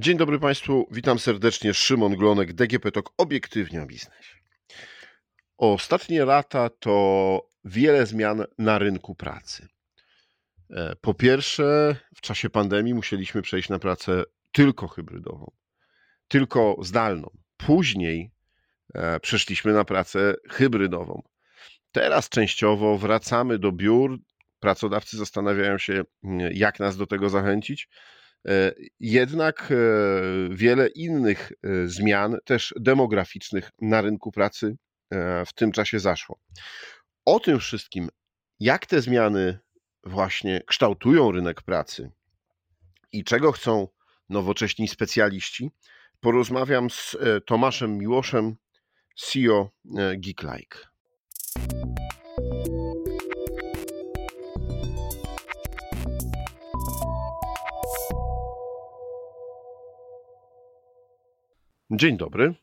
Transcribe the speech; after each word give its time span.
Dzień 0.00 0.16
dobry 0.16 0.38
Państwu, 0.38 0.88
witam 0.90 1.18
serdecznie. 1.18 1.74
Szymon 1.74 2.16
Glonek, 2.16 2.52
DGP 2.52 2.92
TOK, 2.92 3.12
obiektywnie 3.16 3.82
o 3.82 3.86
biznesie. 3.86 4.36
Ostatnie 5.58 6.24
lata 6.24 6.70
to 6.70 7.48
wiele 7.64 8.06
zmian 8.06 8.44
na 8.58 8.78
rynku 8.78 9.14
pracy. 9.14 9.68
E, 10.70 10.96
po 11.00 11.14
pierwsze, 11.14 11.96
w 12.16 12.20
czasie 12.20 12.50
pandemii 12.50 12.94
musieliśmy 12.94 13.42
przejść 13.42 13.68
na 13.68 13.78
pracę 13.78 14.24
tylko 14.52 14.88
hybrydową, 14.88 15.50
tylko 16.28 16.76
zdalną. 16.82 17.30
Później 17.56 18.30
e, 18.94 19.20
przeszliśmy 19.20 19.72
na 19.72 19.84
pracę 19.84 20.34
hybrydową. 20.50 21.22
Teraz 21.92 22.28
częściowo 22.28 22.98
wracamy 22.98 23.58
do 23.58 23.72
biur. 23.72 24.18
Pracodawcy 24.60 25.16
zastanawiają 25.16 25.78
się, 25.78 26.02
jak 26.52 26.80
nas 26.80 26.96
do 26.96 27.06
tego 27.06 27.28
zachęcić. 27.28 27.88
E, 28.48 28.72
jednak 29.00 29.72
wiele 30.50 30.88
innych 30.88 31.52
zmian, 31.84 32.36
też 32.44 32.74
demograficznych 32.80 33.70
na 33.80 34.00
rynku 34.00 34.32
pracy 34.32 34.76
w 35.46 35.52
tym 35.54 35.72
czasie 35.72 35.98
zaszło. 35.98 36.40
O 37.24 37.40
tym 37.40 37.58
wszystkim, 37.58 38.08
jak 38.60 38.86
te 38.86 39.00
zmiany 39.00 39.58
właśnie 40.04 40.60
kształtują 40.66 41.32
rynek 41.32 41.62
pracy 41.62 42.10
i 43.12 43.24
czego 43.24 43.52
chcą 43.52 43.88
nowocześni 44.28 44.88
specjaliści, 44.88 45.70
porozmawiam 46.20 46.90
z 46.90 47.14
e, 47.20 47.40
Tomaszem 47.40 47.98
Miłoszem, 47.98 48.56
CEO 49.16 49.70
e, 49.98 50.16
Geeklike. 50.16 50.78
Dzień 61.90 62.16
dobry. 62.16 62.54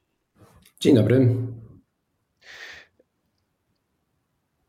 Dzień 0.79 0.95
dobry. 0.95 1.29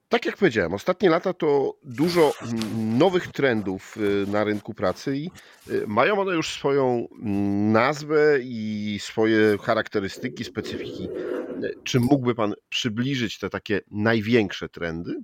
Tak 0.08 0.26
jak 0.26 0.36
powiedziałem, 0.36 0.74
ostatnie 0.74 1.10
lata 1.10 1.32
to 1.32 1.74
dużo 1.84 2.32
nowych 2.98 3.32
trendów 3.32 3.96
y, 3.96 4.30
na 4.30 4.44
rynku 4.44 4.74
pracy 4.74 5.16
i 5.16 5.30
y, 5.70 5.84
mają 5.86 6.20
one 6.20 6.34
już 6.34 6.50
swoją 6.50 7.08
nazwę 7.72 8.38
i 8.42 8.96
swoje 9.00 9.58
charakterystyki, 9.58 10.44
specyfiki. 10.44 11.08
Czy 11.84 12.00
mógłby 12.00 12.34
Pan 12.34 12.54
przybliżyć 12.68 13.38
te 13.38 13.50
takie 13.50 13.80
największe 13.90 14.68
trendy? 14.68 15.14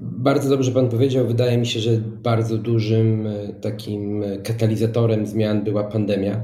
Bardzo 0.00 0.48
dobrze 0.48 0.72
Pan 0.72 0.88
powiedział. 0.88 1.26
Wydaje 1.26 1.58
mi 1.58 1.66
się, 1.66 1.80
że 1.80 1.90
bardzo 2.00 2.58
dużym 2.58 3.26
y, 3.26 3.54
takim 3.60 4.24
katalizatorem 4.44 5.26
zmian 5.26 5.64
była 5.64 5.84
pandemia. 5.84 6.42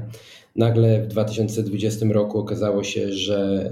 Nagle 0.57 1.01
w 1.01 1.07
2020 1.07 2.05
roku 2.05 2.39
okazało 2.39 2.83
się, 2.83 3.13
że 3.13 3.69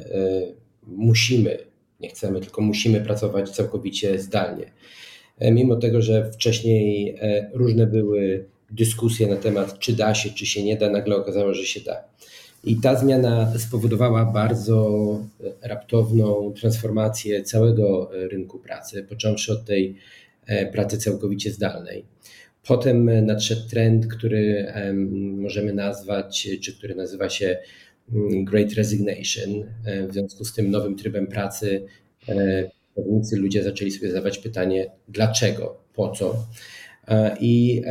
musimy 0.88 1.58
nie 2.00 2.10
chcemy, 2.10 2.42
tylko 2.42 2.62
musimy 2.62 3.02
pracować 3.02 3.50
całkowicie 3.50 4.20
zdalnie. 4.20 4.72
E, 5.40 5.52
mimo 5.52 5.76
tego, 5.76 6.02
że 6.02 6.32
wcześniej 6.32 7.16
e, 7.22 7.50
różne 7.54 7.88
były 7.88 8.46
dyskusje 8.72 9.28
na 9.28 9.36
temat, 9.36 9.80
czy 9.80 9.94
da 9.94 10.16
się, 10.16 10.30
czy 10.30 10.46
się 10.46 10.64
nie 10.64 10.78
da, 10.78 10.90
nagle 10.90 11.16
okazało, 11.16 11.54
że 11.54 11.64
się 11.64 11.80
da. 11.80 12.04
I 12.64 12.76
ta 12.76 12.96
zmiana 12.96 13.54
spowodowała 13.60 14.26
bardzo 14.26 15.20
e, 15.44 15.68
raptowną 15.68 16.54
transformację 16.60 17.44
całego 17.44 18.10
rynku 18.14 18.60
pracy, 18.60 19.04
począwszy 19.04 19.54
od 19.54 19.66
tej 19.66 19.96
pracy 20.72 20.98
całkowicie 20.98 21.52
zdalnej. 21.52 22.06
Potem 22.68 23.26
nadszedł 23.26 23.70
trend, 23.70 24.08
który 24.08 24.74
możemy 25.38 25.74
nazwać, 25.74 26.48
czy 26.62 26.78
który 26.78 26.96
nazywa 26.96 27.30
się 27.30 27.58
Mm, 28.14 28.46
Great 28.46 28.74
Resignation. 28.74 29.64
E, 29.86 30.08
w 30.08 30.14
związku 30.14 30.46
z 30.46 30.54
tym 30.54 30.72
nowym 30.72 30.96
trybem 30.96 31.28
pracy 31.28 31.86
e, 32.30 32.70
pracownicy, 32.96 33.38
ludzie 33.38 33.64
zaczęli 33.64 33.92
sobie 33.92 34.10
zadawać 34.10 34.38
pytanie, 34.38 34.92
dlaczego, 35.08 35.78
po 35.94 36.10
co. 36.10 36.36
E, 37.08 37.38
I 37.40 37.82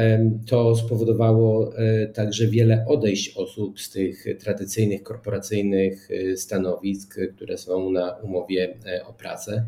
to 0.47 0.77
spowodowało 0.77 1.73
także 2.15 2.47
wiele 2.47 2.85
odejść 2.89 3.37
osób 3.37 3.81
z 3.81 3.91
tych 3.91 4.25
tradycyjnych 4.39 5.03
korporacyjnych 5.03 6.09
stanowisk, 6.37 7.19
które 7.37 7.59
są 7.59 7.91
na 7.91 8.17
umowie 8.17 8.77
o 9.07 9.13
pracę. 9.13 9.67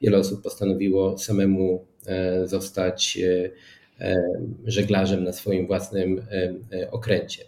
Wiele 0.00 0.18
osób 0.18 0.42
postanowiło 0.42 1.18
samemu 1.18 1.84
zostać 2.44 3.18
żeglarzem 4.64 5.24
na 5.24 5.32
swoim 5.32 5.66
własnym 5.66 6.26
okręcie. 6.90 7.44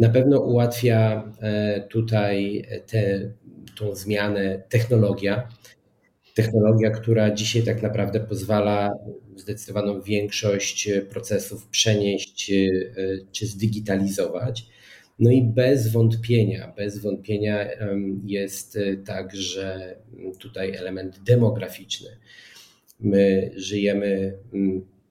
Na 0.00 0.08
pewno 0.08 0.40
ułatwia 0.40 1.32
e, 1.40 1.80
tutaj 1.80 2.64
tę 2.86 3.30
zmianę 3.92 4.62
technologia. 4.68 5.48
Technologia, 6.34 6.90
która 6.90 7.30
dzisiaj 7.30 7.62
tak 7.62 7.82
naprawdę 7.82 8.20
pozwala 8.20 8.90
zdecydowaną 9.36 10.00
większość 10.00 10.90
procesów 11.10 11.66
przenieść 11.66 12.52
e, 12.52 12.56
czy 13.32 13.46
zdigitalizować. 13.46 14.66
No 15.18 15.30
i 15.30 15.42
bez 15.42 15.88
wątpienia, 15.88 16.72
bez 16.76 16.98
wątpienia 16.98 17.68
jest 18.24 18.78
także 19.04 19.96
tutaj 20.38 20.76
element 20.76 21.22
demograficzny. 21.22 22.08
My 23.00 23.50
żyjemy, 23.56 24.38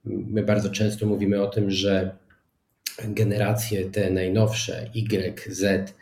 my 0.05 0.43
bardzo 0.43 0.69
często 0.69 1.05
mówimy 1.05 1.41
o 1.41 1.47
tym, 1.47 1.71
że 1.71 2.15
generacje 3.07 3.85
te 3.85 4.09
najnowsze 4.09 4.89
Y, 4.95 5.55
Z 5.55 5.93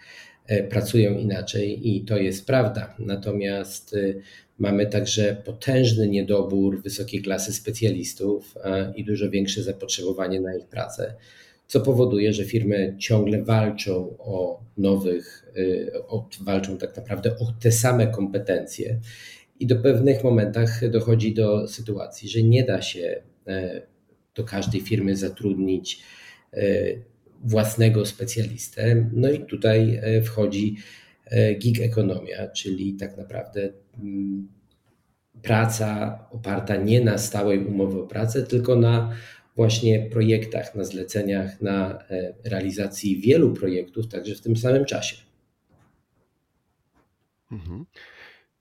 e, 0.48 0.64
pracują 0.64 1.18
inaczej 1.18 1.96
i 1.96 2.06
to 2.06 2.18
jest 2.18 2.48
prawda. 2.48 2.96
Natomiast 3.00 3.94
e, 3.94 4.14
mamy 4.60 4.86
także 4.86 5.42
potężny 5.46 6.08
niedobór 6.08 6.82
wysokiej 6.82 7.22
klasy 7.22 7.54
specjalistów 7.54 8.56
i 8.96 9.06
dużo 9.06 9.30
większe 9.30 9.64
zapotrzebowanie 9.64 10.42
na 10.42 10.56
ich 10.56 10.68
pracę, 10.68 11.14
co 11.68 11.82
powoduje, 11.82 12.34
że 12.34 12.46
firmy 12.46 12.96
ciągle 13.00 13.44
walczą 13.44 14.18
o 14.20 14.64
nowych, 14.78 15.52
e, 15.58 16.08
o, 16.08 16.30
walczą 16.42 16.78
tak 16.78 16.98
naprawdę 16.98 17.38
o 17.38 17.54
te 17.60 17.72
same 17.72 18.08
kompetencje. 18.08 19.00
I 19.60 19.68
do 19.68 19.76
pewnych 19.76 20.24
momentach 20.24 20.90
dochodzi 20.90 21.34
do 21.34 21.68
sytuacji, 21.68 22.30
że 22.30 22.44
nie 22.44 22.64
da 22.64 22.82
się 22.82 23.22
do 24.36 24.44
każdej 24.44 24.82
firmy 24.82 25.16
zatrudnić 25.16 26.04
E, 26.54 26.62
własnego 27.44 28.06
specjalistę. 28.06 29.10
No 29.14 29.32
i 29.32 29.46
tutaj 29.46 30.00
e, 30.04 30.22
wchodzi 30.22 30.76
e, 31.26 31.56
gig 31.56 31.82
ekonomia, 31.82 32.48
czyli 32.48 32.94
tak 32.94 33.18
naprawdę 33.18 33.70
mm, 34.00 34.48
praca 35.42 36.20
oparta 36.32 36.76
nie 36.76 37.02
na 37.02 37.18
stałej 37.18 37.66
umowie 37.66 37.98
o 37.98 38.08
pracę, 38.08 38.44
tylko 38.44 38.76
na 38.76 39.14
właśnie 39.56 40.10
projektach, 40.12 40.76
na 40.76 40.84
zleceniach, 40.84 41.62
na 41.62 42.04
realizacji 42.44 43.22
wielu 43.22 43.54
projektów, 43.54 44.08
także 44.08 44.36
w 44.36 44.42
tym 44.42 44.58
samym 44.58 44.86
czasie. 44.86 45.18
Mhm. 47.52 47.86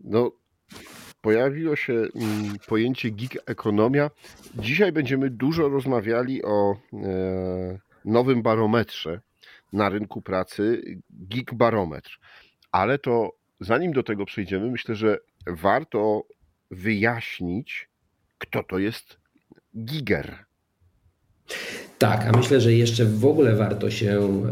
No, 0.00 0.32
pojawiło 1.26 1.76
się 1.76 1.92
mm, 1.92 2.56
pojęcie 2.68 3.10
gig 3.10 3.38
ekonomia. 3.46 4.10
Dzisiaj 4.54 4.92
będziemy 4.92 5.30
dużo 5.30 5.68
rozmawiali 5.68 6.42
o 6.42 6.76
nowym 8.04 8.42
barometrze 8.42 9.20
na 9.72 9.88
rynku 9.88 10.22
pracy, 10.22 10.82
Geek 11.10 11.54
Barometr. 11.54 12.18
Ale 12.72 12.98
to 12.98 13.32
zanim 13.60 13.92
do 13.92 14.02
tego 14.02 14.26
przejdziemy, 14.26 14.70
myślę, 14.70 14.94
że 14.94 15.18
warto 15.46 16.22
wyjaśnić, 16.70 17.88
kto 18.38 18.62
to 18.62 18.78
jest 18.78 19.18
giger. 19.84 20.44
Tak, 21.98 22.26
a 22.26 22.36
myślę, 22.36 22.60
że 22.60 22.72
jeszcze 22.72 23.04
w 23.04 23.24
ogóle 23.24 23.56
warto 23.56 23.90
się 23.90 24.42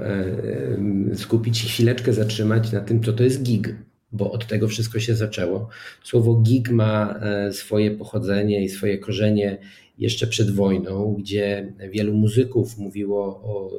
e, 1.13 1.17
skupić 1.17 1.65
i 1.65 1.69
chwileczkę 1.69 2.13
zatrzymać 2.13 2.73
na 2.73 2.81
tym, 2.81 3.03
co 3.03 3.13
to 3.13 3.23
jest 3.23 3.43
gig, 3.43 3.75
bo 4.15 4.33
od 4.33 4.47
tego 4.47 4.69
wszystko 4.69 5.01
się 5.01 5.15
zaczęło. 5.15 5.69
Słowo 6.05 6.35
gig 6.35 6.71
ma 6.71 7.21
e, 7.21 7.53
swoje 7.53 7.91
pochodzenie 7.91 8.65
i 8.65 8.69
swoje 8.69 8.99
korzenie 8.99 9.59
jeszcze 9.99 10.27
przed 10.27 10.51
wojną, 10.51 11.15
gdzie 11.19 11.73
wielu 11.91 12.15
muzyków 12.15 12.79
mówiło 12.79 13.25
o 13.27 13.71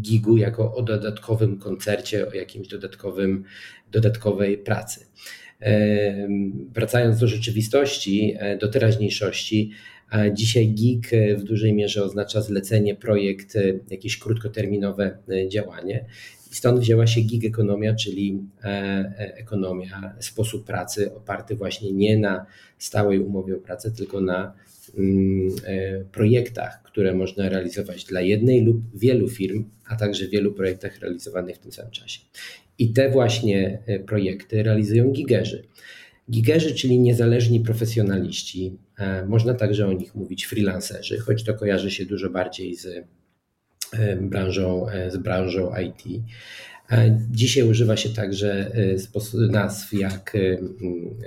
gigu 0.00 0.36
jako 0.36 0.74
o 0.74 0.82
dodatkowym 0.82 1.58
koncercie, 1.58 2.28
o 2.28 2.34
jakimś 2.34 2.68
dodatkowym, 2.68 3.44
dodatkowej 3.92 4.58
pracy. 4.58 5.06
Wracając 6.74 7.18
do 7.18 7.28
rzeczywistości, 7.28 8.34
e, 8.38 8.58
do 8.58 8.68
teraźniejszości, 8.68 9.70
dzisiaj 10.32 10.68
gig 10.68 11.10
w 11.36 11.42
dużej 11.42 11.74
mierze 11.74 12.04
oznacza 12.04 12.42
zlecenie, 12.42 12.94
projekt, 12.94 13.58
jakieś 13.90 14.18
krótkoterminowe 14.18 15.18
działanie. 15.48 16.04
Stąd 16.56 16.80
wzięła 16.80 17.06
się 17.06 17.20
gig 17.20 17.44
ekonomia, 17.44 17.94
czyli 17.94 18.38
ekonomia, 19.16 20.16
sposób 20.20 20.66
pracy 20.66 21.14
oparty 21.14 21.56
właśnie 21.56 21.92
nie 21.92 22.18
na 22.18 22.46
stałej 22.78 23.20
umowie 23.20 23.56
o 23.56 23.58
pracę, 23.58 23.90
tylko 23.90 24.20
na 24.20 24.54
mm, 24.98 25.50
projektach, 26.12 26.82
które 26.82 27.14
można 27.14 27.48
realizować 27.48 28.04
dla 28.04 28.20
jednej 28.20 28.64
lub 28.64 28.82
wielu 28.94 29.28
firm, 29.28 29.64
a 29.86 29.96
także 29.96 30.28
wielu 30.28 30.52
projektach 30.52 30.98
realizowanych 31.00 31.56
w 31.56 31.58
tym 31.58 31.72
samym 31.72 31.90
czasie. 31.90 32.20
I 32.78 32.92
te 32.92 33.10
właśnie 33.10 33.82
e, 33.86 33.98
projekty 33.98 34.62
realizują 34.62 35.12
gigerzy. 35.12 35.62
Gigerzy, 36.30 36.74
czyli 36.74 37.00
niezależni 37.00 37.60
profesjonaliści, 37.60 38.76
e, 38.98 39.26
można 39.26 39.54
także 39.54 39.86
o 39.86 39.92
nich 39.92 40.14
mówić 40.14 40.46
freelancerzy, 40.46 41.18
choć 41.18 41.44
to 41.44 41.54
kojarzy 41.54 41.90
się 41.90 42.06
dużo 42.06 42.30
bardziej 42.30 42.76
z 42.76 42.86
e, 42.86 43.04
branżą, 44.20 44.86
z 45.08 45.16
branżą 45.16 45.72
IT. 45.76 46.22
Dzisiaj 47.30 47.68
używa 47.68 47.96
się 47.96 48.08
także 48.08 48.72
nazw 49.50 49.92
jak 49.92 50.36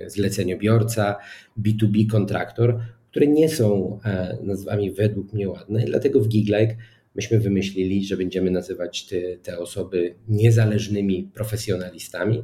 zleceniobiorca, 0.08 1.16
B2B 1.62 2.08
kontraktor, 2.12 2.80
które 3.12 3.28
nie 3.28 3.50
są 3.50 4.00
nazwami 4.44 4.92
według 4.92 5.34
mnie 5.34 5.50
ładne, 5.50 5.86
dlatego 5.86 6.20
w 6.20 6.28
GigLike 6.28 6.76
myśmy 7.16 7.40
wymyślili, 7.40 8.06
że 8.06 8.18
będziemy 8.18 8.52
nazywać 8.52 9.06
te, 9.06 9.38
te 9.38 9.60
osoby 9.60 10.16
niezależnymi 10.28 11.30
profesjonalistami 11.34 12.44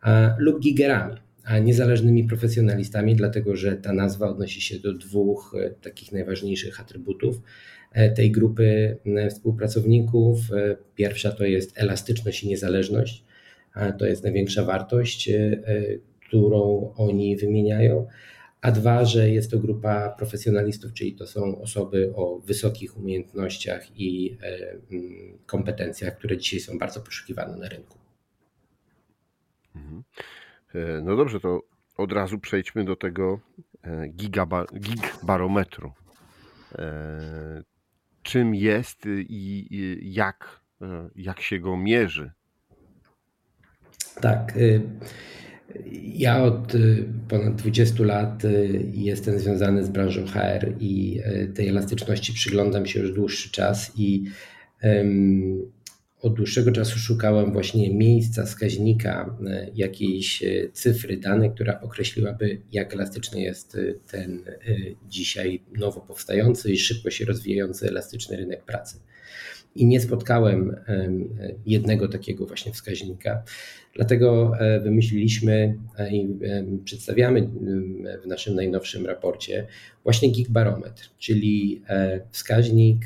a, 0.00 0.34
lub 0.38 0.60
gigerami. 0.60 1.16
A 1.44 1.58
niezależnymi 1.58 2.24
profesjonalistami, 2.24 3.16
dlatego 3.16 3.56
że 3.56 3.76
ta 3.76 3.92
nazwa 3.92 4.28
odnosi 4.28 4.60
się 4.60 4.78
do 4.78 4.92
dwóch 4.92 5.54
e, 5.58 5.70
takich 5.70 6.12
najważniejszych 6.12 6.80
atrybutów 6.80 7.36
e, 7.36 7.40
tej 8.16 8.30
grupy 8.30 8.96
e, 9.06 9.30
współpracowników. 9.30 10.38
Pierwsza 10.94 11.32
to 11.32 11.44
jest 11.44 11.78
elastyczność 11.78 12.44
i 12.44 12.48
niezależność. 12.48 13.24
To 13.98 14.06
jest 14.06 14.22
największa 14.24 14.64
wartość, 14.64 15.30
którą 16.20 16.92
oni 16.96 17.36
wymieniają 17.36 18.06
a 18.60 18.70
dwa, 18.70 19.04
że 19.04 19.30
jest 19.30 19.50
to 19.50 19.58
grupa 19.58 20.08
profesjonalistów, 20.08 20.92
czyli 20.92 21.14
to 21.14 21.26
są 21.26 21.60
osoby 21.60 22.12
o 22.16 22.38
wysokich 22.38 22.96
umiejętnościach 22.96 24.00
i 24.00 24.38
e, 24.42 24.58
kompetencjach, 25.46 26.18
które 26.18 26.36
dzisiaj 26.38 26.60
są 26.60 26.78
bardzo 26.78 27.00
poszukiwane 27.00 27.56
na 27.56 27.68
rynku. 27.68 27.98
Mhm. 29.76 30.02
E, 30.74 31.00
no 31.02 31.16
dobrze, 31.16 31.40
to 31.40 31.62
od 31.96 32.12
razu 32.12 32.38
przejdźmy 32.38 32.84
do 32.84 32.96
tego 32.96 33.40
e, 33.82 34.08
gigaba, 34.08 34.66
gig 34.78 35.16
barometru. 35.22 35.92
Czym 38.22 38.54
jest 38.54 39.02
i 39.06 39.68
jak, 40.02 40.60
jak 41.16 41.40
się 41.40 41.58
go 41.58 41.76
mierzy? 41.76 42.30
Tak. 44.20 44.56
Y, 44.56 44.82
ja 46.02 46.42
od 46.42 46.74
y, 46.74 47.04
ponad 47.28 47.54
20 47.54 48.04
lat 48.04 48.44
y, 48.44 48.84
jestem 48.94 49.38
związany 49.38 49.84
z 49.84 49.88
branżą 49.88 50.26
HR 50.26 50.74
i 50.80 51.20
tej 51.54 51.68
elastyczności 51.68 52.32
przyglądam 52.32 52.86
się 52.86 53.00
już 53.00 53.12
dłuższy 53.12 53.50
czas 53.50 53.92
i 53.96 54.24
od 56.22 56.34
dłuższego 56.34 56.72
czasu 56.72 56.98
szukałem 56.98 57.52
właśnie 57.52 57.94
miejsca, 57.94 58.44
wskaźnika, 58.44 59.36
jakiejś 59.74 60.42
cyfry, 60.72 61.16
danej, 61.16 61.50
która 61.50 61.80
określiłaby, 61.80 62.60
jak 62.72 62.94
elastyczny 62.94 63.40
jest 63.40 63.76
ten 64.10 64.42
dzisiaj 65.08 65.62
nowo 65.78 66.00
powstający 66.00 66.72
i 66.72 66.78
szybko 66.78 67.10
się 67.10 67.24
rozwijający 67.24 67.88
elastyczny 67.88 68.36
rynek 68.36 68.64
pracy 68.64 68.96
i 69.76 69.86
nie 69.86 70.00
spotkałem 70.00 70.76
jednego 71.66 72.08
takiego 72.08 72.46
właśnie 72.46 72.72
wskaźnika. 72.72 73.42
Dlatego 73.94 74.52
e, 74.58 74.80
wymyśliliśmy 74.80 75.78
e, 75.98 76.12
i 76.12 76.38
przedstawiamy 76.84 77.48
w 78.22 78.26
naszym 78.26 78.54
najnowszym 78.54 79.06
raporcie 79.06 79.66
właśnie 80.04 80.32
Geek 80.32 80.50
Barometr, 80.50 81.10
czyli 81.18 81.82
e, 81.88 82.20
wskaźnik 82.30 82.98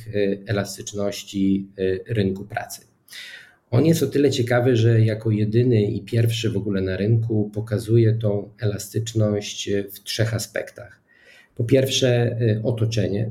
elastyczności 0.47 1.69
rynku 2.09 2.45
pracy. 2.45 2.94
On 3.71 3.87
jest 3.87 4.03
o 4.03 4.07
tyle 4.07 4.31
ciekawy, 4.31 4.77
że 4.77 5.01
jako 5.01 5.31
jedyny 5.31 5.83
i 5.83 6.03
pierwszy 6.03 6.51
w 6.51 6.57
ogóle 6.57 6.81
na 6.81 6.97
rynku 6.97 7.51
pokazuje 7.55 8.15
tą 8.15 8.51
elastyczność 8.59 9.71
w 9.93 10.03
trzech 10.03 10.35
aspektach. 10.35 11.01
Po 11.55 11.65
pierwsze, 11.65 12.39
otoczenie 12.63 13.31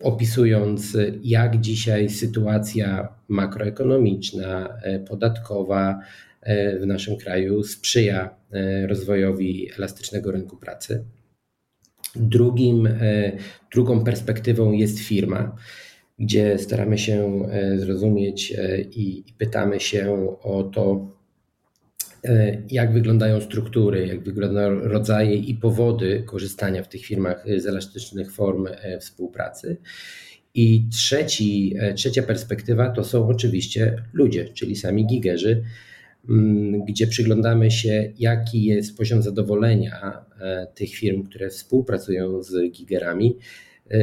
opisując, 0.00 0.96
jak 1.22 1.60
dzisiaj 1.60 2.08
sytuacja 2.08 3.08
makroekonomiczna, 3.28 4.78
e, 4.82 4.98
podatkowa 4.98 6.00
e, 6.40 6.78
w 6.78 6.86
naszym 6.86 7.16
kraju 7.16 7.62
sprzyja 7.62 8.30
e, 8.52 8.86
rozwojowi 8.86 9.70
elastycznego 9.78 10.32
rynku 10.32 10.56
pracy. 10.56 11.04
Drugim, 12.16 12.88
drugą 13.72 14.04
perspektywą 14.04 14.72
jest 14.72 14.98
firma, 14.98 15.56
gdzie 16.18 16.58
staramy 16.58 16.98
się 16.98 17.48
zrozumieć 17.76 18.54
i 18.90 19.24
pytamy 19.38 19.80
się 19.80 20.36
o 20.42 20.62
to, 20.62 21.08
E, 22.24 22.62
jak 22.70 22.92
wyglądają 22.92 23.40
struktury, 23.40 24.06
jak 24.06 24.22
wyglądają 24.22 24.80
rodzaje 24.80 25.34
i 25.34 25.54
powody 25.54 26.22
korzystania 26.26 26.82
w 26.82 26.88
tych 26.88 27.04
firmach 27.04 27.44
z 27.56 27.66
elastycznych 27.66 28.32
form 28.32 28.66
e, 28.66 28.98
współpracy. 28.98 29.76
I 30.54 30.88
trzeci, 30.92 31.74
e, 31.78 31.94
trzecia 31.94 32.22
perspektywa 32.22 32.90
to 32.90 33.04
są 33.04 33.28
oczywiście 33.28 34.02
ludzie, 34.12 34.48
czyli 34.48 34.76
sami 34.76 35.06
gigerzy, 35.06 35.62
mm, 36.28 36.84
gdzie 36.84 37.06
przyglądamy 37.06 37.70
się, 37.70 38.12
jaki 38.18 38.64
jest 38.64 38.96
poziom 38.96 39.22
zadowolenia 39.22 40.24
tych 40.74 40.90
firm, 40.90 41.22
które 41.22 41.50
współpracują 41.50 42.42
z 42.42 42.72
gigerami, 42.72 43.36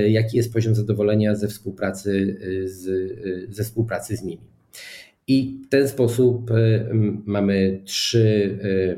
jaki 0.07 0.37
jest 0.37 0.53
poziom 0.53 0.75
zadowolenia 0.75 1.35
ze 1.35 1.47
współpracy 1.47 2.37
z, 2.65 3.55
ze 3.55 3.63
współpracy 3.63 4.17
z 4.17 4.23
nimi. 4.23 4.55
I 5.27 5.61
w 5.65 5.69
ten 5.69 5.87
sposób 5.87 6.51
e, 6.51 6.89
mamy 7.25 7.81
trzy 7.85 8.57
e, 8.63 8.95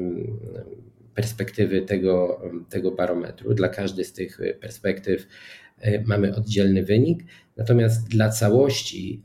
perspektywy 1.16 1.82
tego, 1.82 2.42
tego 2.70 2.92
barometru. 2.92 3.54
Dla 3.54 3.70
każdej 3.70 4.06
z 4.06 4.14
tych 4.14 4.40
perspektyw 4.60 5.28
e, 5.80 6.02
mamy 6.02 6.36
oddzielny 6.36 6.84
wynik. 6.84 7.24
Natomiast 7.58 8.08
dla 8.08 8.30
całości 8.30 9.22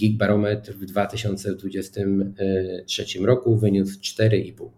Geek 0.00 0.16
Barometr 0.16 0.72
w 0.72 0.84
2023 0.84 3.04
roku 3.20 3.56
wyniósł 3.56 4.00
4,5. 4.00 4.68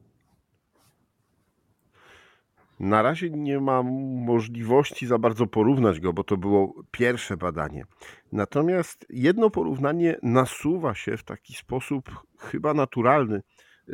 Na 2.81 3.03
razie 3.03 3.31
nie 3.31 3.61
mam 3.61 3.87
możliwości 4.25 5.07
za 5.07 5.19
bardzo 5.19 5.47
porównać 5.47 6.01
go, 6.01 6.13
bo 6.13 6.25
to 6.25 6.37
było 6.37 6.83
pierwsze 6.91 7.37
badanie. 7.37 7.85
Natomiast 8.33 9.07
jedno 9.11 9.51
porównanie 9.51 10.17
nasuwa 10.23 10.95
się 10.95 11.17
w 11.17 11.25
taki 11.25 11.55
sposób 11.55 12.11
chyba 12.39 12.75
naturalny, 12.75 13.43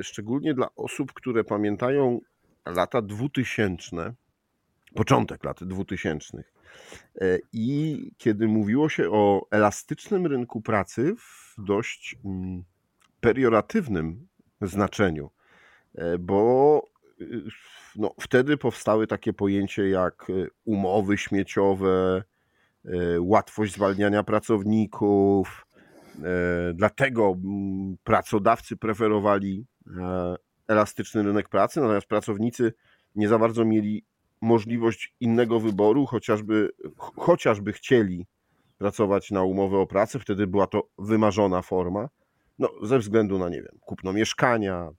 szczególnie 0.02 0.54
dla 0.54 0.68
osób, 0.76 1.12
które 1.12 1.44
pamiętają 1.44 2.20
lata 2.66 3.02
2000, 3.02 4.14
początek 4.94 5.44
lat 5.44 5.64
2000. 5.64 6.44
E, 7.20 7.38
I 7.52 8.11
kiedy 8.18 8.49
mówiło 8.49 8.88
się 8.88 9.11
o 9.11 9.47
elastycznym 9.50 10.26
rynku 10.26 10.61
pracy 10.61 11.14
w 11.18 11.54
dość 11.58 12.16
mm, 12.25 12.64
perioratywnym 13.20 14.26
znaczeniu, 14.61 15.30
e, 15.94 16.18
bo 16.18 16.93
no, 17.97 18.14
wtedy 18.21 18.57
powstały 18.57 19.07
takie 19.07 19.33
pojęcie 19.33 19.88
jak 19.88 20.31
y, 20.31 20.49
umowy 20.64 21.19
śmieciowe, 21.19 22.23
y, 22.85 23.21
łatwość 23.21 23.75
zwalniania 23.75 24.23
pracowników. 24.23 25.66
Y, 26.19 26.23
dlatego 26.75 27.37
mm, 27.45 27.97
pracodawcy 28.04 28.76
preferowali 28.76 29.66
e, 29.99 30.37
elastyczny 30.69 31.23
rynek 31.23 31.49
pracy, 31.49 31.81
natomiast 31.81 32.07
pracownicy 32.07 32.73
nie 33.14 33.28
za 33.28 33.38
bardzo 33.38 33.64
mieli 33.64 34.04
możliwość 34.40 35.14
innego 35.21 35.61
wyboru, 35.61 36.07
chociażby, 36.07 36.71
chociażby 36.97 37.73
chcieli 37.73 38.26
pracować 38.78 39.31
na 39.31 39.43
umowę 39.43 39.78
o 39.78 39.87
pracę, 39.87 40.19
wtedy 40.19 40.47
była 40.47 40.66
to 40.66 40.88
wymarzona 40.99 41.62
forma, 41.62 42.09
no, 42.59 42.71
ze 42.83 42.99
względu 42.99 43.38
na, 43.38 43.49
nie 43.49 43.62
wiem, 43.62 43.78
kupno 43.81 44.12
mieszkania, 44.12 44.90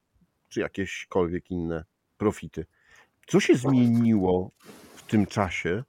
czy 0.49 0.59
jakieśkolwiek 0.59 1.51
inne 1.51 1.83
profity. 2.17 2.65
Co 3.27 3.39
się 3.39 3.55
zmieniło 3.55 4.51
w 4.95 5.03
tym 5.03 5.25
czasie, 5.25 5.83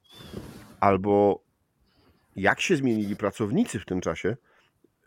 albo 0.80 1.42
jak 2.36 2.60
się 2.60 2.76
zmienili 2.76 3.16
pracownicy 3.16 3.78
w 3.78 3.84
tym 3.84 4.00
czasie, 4.00 4.36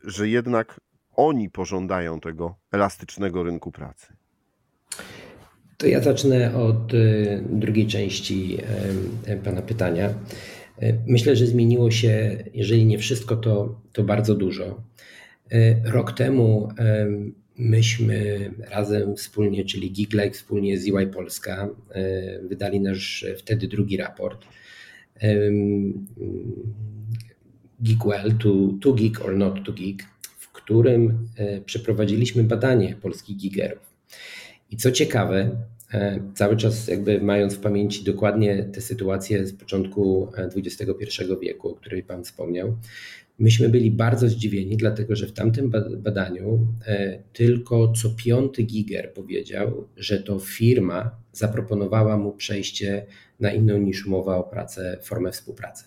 że 0.04 0.30
jednak 0.30 0.80
oni 1.16 1.50
pożądają 1.50 2.20
tego 2.20 2.56
elastycznego 2.72 3.44
rynku 3.44 3.72
pracy? 3.72 4.14
To 5.78 5.88
ja 5.88 6.02
zacznę 6.02 6.56
od 6.56 6.94
y, 6.94 7.44
drugiej 7.50 7.88
części 7.88 8.58
Pana 9.44 9.62
pytania. 9.62 10.14
Y, 10.84 11.00
myślę, 11.08 11.36
że 11.36 11.48
zmieniło 11.48 11.92
się, 11.92 12.44
jeżeli 12.54 12.86
nie 12.86 12.98
wszystko, 12.98 13.36
to, 13.36 13.82
to 13.94 14.04
bardzo 14.04 14.36
dużo. 14.36 14.84
Y, 15.54 15.82
rok 15.86 16.12
temu 16.12 16.70
myśmy 17.60 18.52
razem 18.70 19.16
wspólnie, 19.16 19.66
czyli 19.66 19.92
Giglike 19.92 20.32
wspólnie 20.32 20.78
z 20.78 20.88
EY 20.88 21.08
Polska, 21.08 21.70
wydali 22.44 22.80
nasz 22.82 23.26
wtedy 23.38 23.68
drugi 23.68 23.98
raport. 23.98 24.46
Geekwell, 27.80 28.38
to, 28.38 28.50
to 28.82 28.94
geek 28.94 29.26
or 29.26 29.38
not 29.38 29.66
to 29.66 29.74
geek, 29.74 30.04
w 30.38 30.52
którym 30.52 31.30
przeprowadziliśmy 31.66 32.44
badanie 32.44 32.96
polskich 33.02 33.38
gigerów. 33.38 33.90
I 34.72 34.78
co 34.78 34.92
ciekawe, 34.92 35.58
e, 35.94 36.20
cały 36.36 36.58
czas 36.58 36.88
jakby 36.88 37.22
mając 37.22 37.54
w 37.54 37.60
pamięci 37.60 38.04
dokładnie 38.04 38.64
te 38.64 38.82
sytuacje 38.82 39.46
z 39.46 39.54
początku 39.54 40.32
XXI 40.56 40.84
e, 40.84 41.40
wieku, 41.42 41.70
o 41.70 41.76
której 41.76 42.04
Pan 42.04 42.24
wspomniał, 42.24 42.78
myśmy 43.40 43.70
byli 43.70 43.92
bardzo 43.92 44.30
zdziwieni, 44.30 44.78
dlatego 44.78 45.16
że 45.16 45.28
w 45.28 45.34
tamtym 45.34 45.72
badaniu 45.98 46.68
e, 46.88 47.20
tylko 47.34 47.94
co 47.94 48.10
piąty 48.10 48.64
giger 48.64 49.14
powiedział, 49.14 49.88
że 49.98 50.24
to 50.24 50.40
firma 50.40 51.12
zaproponowała 51.34 52.18
mu 52.18 52.32
przejście 52.32 53.06
na 53.40 53.52
inną 53.52 53.78
niż 53.78 54.06
umowa 54.06 54.38
o 54.38 54.44
pracę, 54.44 54.98
formę 55.02 55.32
współpracy. 55.32 55.86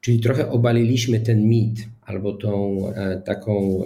Czyli 0.00 0.20
trochę 0.20 0.50
obaliliśmy 0.50 1.20
ten 1.20 1.48
mit 1.48 1.88
albo 2.02 2.32
tą 2.32 2.82
taką 3.24 3.84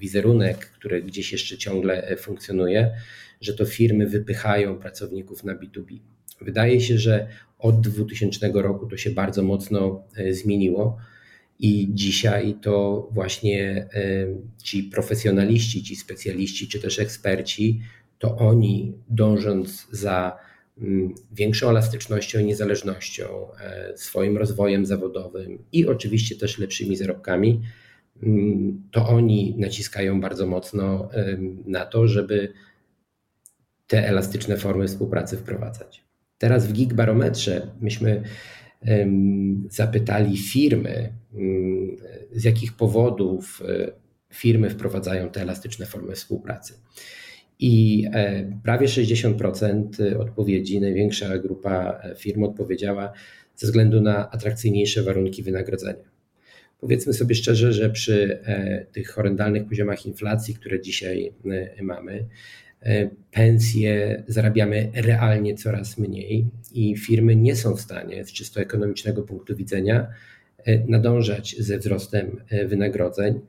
wizerunek, 0.00 0.58
który 0.58 1.02
gdzieś 1.02 1.32
jeszcze 1.32 1.58
ciągle 1.58 2.08
e, 2.08 2.16
funkcjonuje, 2.16 2.90
że 3.40 3.54
to 3.54 3.64
firmy 3.64 4.06
wypychają 4.06 4.78
pracowników 4.78 5.44
na 5.44 5.54
B2B. 5.54 5.98
Wydaje 6.40 6.80
się, 6.80 6.98
że 6.98 7.26
od 7.60 7.80
2000 7.80 8.50
roku 8.54 8.86
to 8.86 8.96
się 8.96 9.10
bardzo 9.10 9.42
mocno 9.42 10.02
e, 10.16 10.34
zmieniło. 10.34 10.96
I 11.58 11.88
dzisiaj 11.90 12.54
to 12.62 13.08
właśnie 13.12 13.88
e, 13.94 14.26
ci 14.62 14.82
profesjonaliści, 14.84 15.82
ci 15.82 15.96
specjaliści, 15.96 16.68
czy 16.68 16.80
też 16.80 16.98
eksperci, 16.98 17.80
to 18.18 18.36
oni 18.36 18.94
dążąc 19.08 19.86
za 19.90 20.36
mm, 20.78 21.14
większą 21.32 21.70
elastycznością 21.70 22.38
i 22.38 22.44
niezależnością, 22.44 23.24
swoim 23.96 24.36
rozwojem 24.36 24.86
zawodowym 24.86 25.58
i 25.72 25.86
oczywiście 25.86 26.36
też 26.36 26.58
lepszymi 26.58 26.96
zarobkami, 26.96 27.60
to 28.90 29.08
oni 29.08 29.54
naciskają 29.58 30.20
bardzo 30.20 30.46
mocno 30.46 31.08
na 31.66 31.86
to, 31.86 32.08
żeby 32.08 32.52
te 33.86 34.08
elastyczne 34.08 34.56
formy 34.56 34.88
współpracy 34.88 35.36
wprowadzać. 35.36 36.09
Teraz 36.40 36.66
w 36.66 36.72
Gig 36.72 36.94
Barometrze 36.94 37.66
myśmy 37.80 38.22
zapytali 39.68 40.38
firmy, 40.38 41.12
z 42.32 42.44
jakich 42.44 42.72
powodów 42.72 43.62
e, 43.68 43.92
firmy 44.32 44.70
wprowadzają 44.70 45.30
te 45.30 45.42
elastyczne 45.42 45.86
formy 45.86 46.14
współpracy. 46.14 46.74
I 47.58 48.04
e, 48.12 48.52
prawie 48.62 48.86
60% 48.86 50.16
odpowiedzi, 50.18 50.80
największa 50.80 51.38
grupa 51.38 52.02
firm 52.18 52.42
odpowiedziała 52.42 53.12
ze 53.56 53.66
względu 53.66 54.00
na 54.00 54.30
atrakcyjniejsze 54.30 55.02
warunki 55.02 55.42
wynagrodzenia. 55.42 56.10
Powiedzmy 56.80 57.12
sobie 57.12 57.34
szczerze, 57.34 57.72
że 57.72 57.90
przy 57.90 58.40
e, 58.44 58.86
tych 58.92 59.10
horrendalnych 59.10 59.66
poziomach 59.66 60.06
inflacji, 60.06 60.54
które 60.54 60.80
dzisiaj 60.80 61.32
e, 61.78 61.82
mamy, 61.82 62.12
e, 62.12 62.26
pensje 63.30 64.22
zarabiamy 64.28 64.90
realnie 64.94 65.54
coraz 65.54 65.98
mniej 65.98 66.46
i 66.72 66.96
firmy 66.96 67.36
nie 67.36 67.56
są 67.56 67.76
w 67.76 67.80
stanie 67.80 68.24
z 68.24 68.32
czysto 68.32 68.60
ekonomicznego 68.60 69.22
punktu 69.22 69.56
widzenia 69.56 70.06
nadążać 70.88 71.56
ze 71.58 71.78
wzrostem 71.78 72.44
wynagrodzeń. 72.66 73.40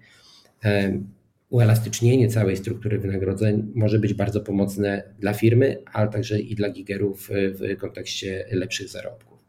Uelastycznienie 1.50 2.28
całej 2.28 2.58
struktury 2.58 3.00
wynagrodzeń 3.00 3.72
może 3.76 4.00
być 4.00 4.14
bardzo 4.14 4.42
pomocne 4.42 5.04
dla 5.20 5.34
firmy, 5.34 5.78
ale 5.94 6.10
także 6.10 6.40
i 6.40 6.56
dla 6.56 6.70
gigerów 6.70 7.30
w 7.32 7.78
kontekście 7.78 8.46
lepszych 8.52 8.90
zarobków. 8.90 9.40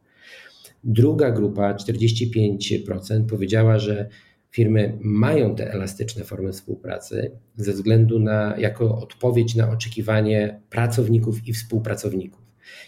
Druga 0.85 1.31
grupa, 1.31 1.75
45%, 1.75 3.27
powiedziała, 3.29 3.79
że 3.79 4.09
firmy 4.53 4.99
mają 5.01 5.57
te 5.57 5.73
elastyczne 5.73 6.25
formy 6.25 6.53
współpracy 6.53 7.31
ze 7.57 7.73
względu 7.73 8.19
na, 8.19 8.55
jako 8.59 8.99
odpowiedź 8.99 9.55
na 9.55 9.71
oczekiwanie 9.71 10.61
pracowników 10.71 11.49
i 11.49 11.53
współpracowników. 11.53 12.43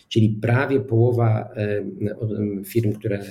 Czyli 0.09 0.29
prawie 0.29 0.81
połowa 0.81 1.55
firm, 2.65 2.93
które 2.93 3.25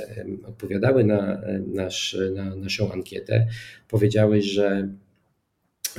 odpowiadały 0.45 1.03
na, 1.03 1.41
nasz, 1.73 2.17
na 2.35 2.55
naszą 2.55 2.91
ankietę, 2.91 3.47
powiedziały, 3.87 4.41
że 4.41 4.89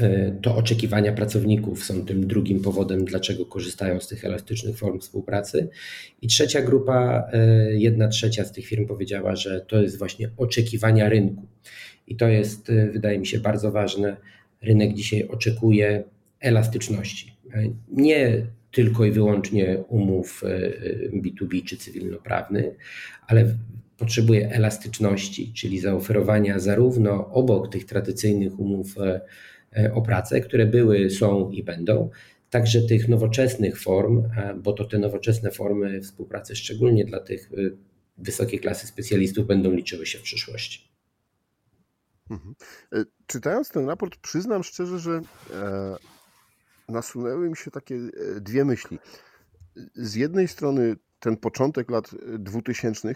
E, 0.01 0.39
to 0.43 0.57
oczekiwania 0.57 1.13
pracowników 1.13 1.85
są 1.85 2.07
tym 2.07 2.27
drugim 2.27 2.63
powodem, 2.63 3.05
dlaczego 3.05 3.47
korzystają 3.47 4.01
z 4.01 4.09
tych 4.09 4.25
elastycznych 4.25 4.77
form 4.77 5.01
współpracy. 5.01 5.69
I 6.23 6.27
trzecia 6.27 6.63
grupa, 6.63 7.29
e, 7.33 7.73
jedna 7.75 8.09
trzecia 8.09 8.45
z 8.45 8.53
tych 8.53 8.67
firm 8.67 8.87
powiedziała, 8.87 9.37
że 9.37 9.61
to 9.61 9.83
jest 9.83 9.99
właśnie 9.99 10.31
oczekiwania 10.37 11.09
rynku. 11.09 11.47
I 12.07 12.17
to 12.17 12.29
jest, 12.29 12.71
e, 12.71 12.91
wydaje 12.91 13.19
mi 13.19 13.27
się, 13.27 13.41
bardzo 13.41 13.73
ważne. 13.73 14.17
Rynek 14.63 14.95
dzisiaj 14.95 15.29
oczekuje 15.29 16.05
elastyczności. 16.41 17.37
Nie 17.89 18.47
tylko 18.73 19.05
i 19.05 19.11
wyłącznie 19.11 19.79
umów 19.89 20.43
B2B 21.13 21.65
czy 21.65 21.77
cywilnoprawnych, 21.77 22.77
ale 23.27 23.55
potrzebuje 23.97 24.51
elastyczności, 24.51 25.53
czyli 25.53 25.81
zaoferowania 25.81 26.59
zarówno 26.59 27.31
obok 27.33 27.73
tych 27.73 27.85
tradycyjnych 27.85 28.61
umów 28.61 28.97
E, 29.77 29.95
o 29.95 30.03
pracę, 30.03 30.41
które 30.41 30.67
były, 30.67 31.11
są 31.11 31.51
i 31.51 31.63
będą, 31.63 32.11
także 32.51 32.83
tych 32.83 33.09
nowoczesnych 33.09 33.81
form, 33.81 34.19
e, 34.37 34.55
bo 34.55 34.73
to 34.73 34.85
te 34.85 34.99
nowoczesne 34.99 35.51
formy 35.51 36.01
współpracy, 36.01 36.57
szczególnie 36.57 37.05
dla 37.05 37.21
tych 37.21 37.51
e, 37.53 37.71
wysokiej 38.19 38.61
klasy 38.61 38.87
specjalistów, 38.87 39.47
będą 39.47 39.73
liczyły 39.73 40.07
się 40.07 40.19
w 40.19 40.23
przyszłości. 40.23 40.94
Mhm. 42.31 42.55
Czytając 43.27 43.69
ten 43.69 43.87
raport, 43.87 44.17
przyznam 44.17 44.63
szczerze, 44.63 44.99
że 44.99 45.21
nasunęły 46.89 47.51
mi 47.51 47.57
się 47.57 47.71
takie 47.71 47.99
dwie 48.41 48.65
myśli. 48.65 48.99
Z 49.95 50.15
jednej 50.15 50.49
strony 50.49 50.97
ten 51.21 51.37
początek 51.37 51.91
lat 51.91 52.11
2000 52.39 53.15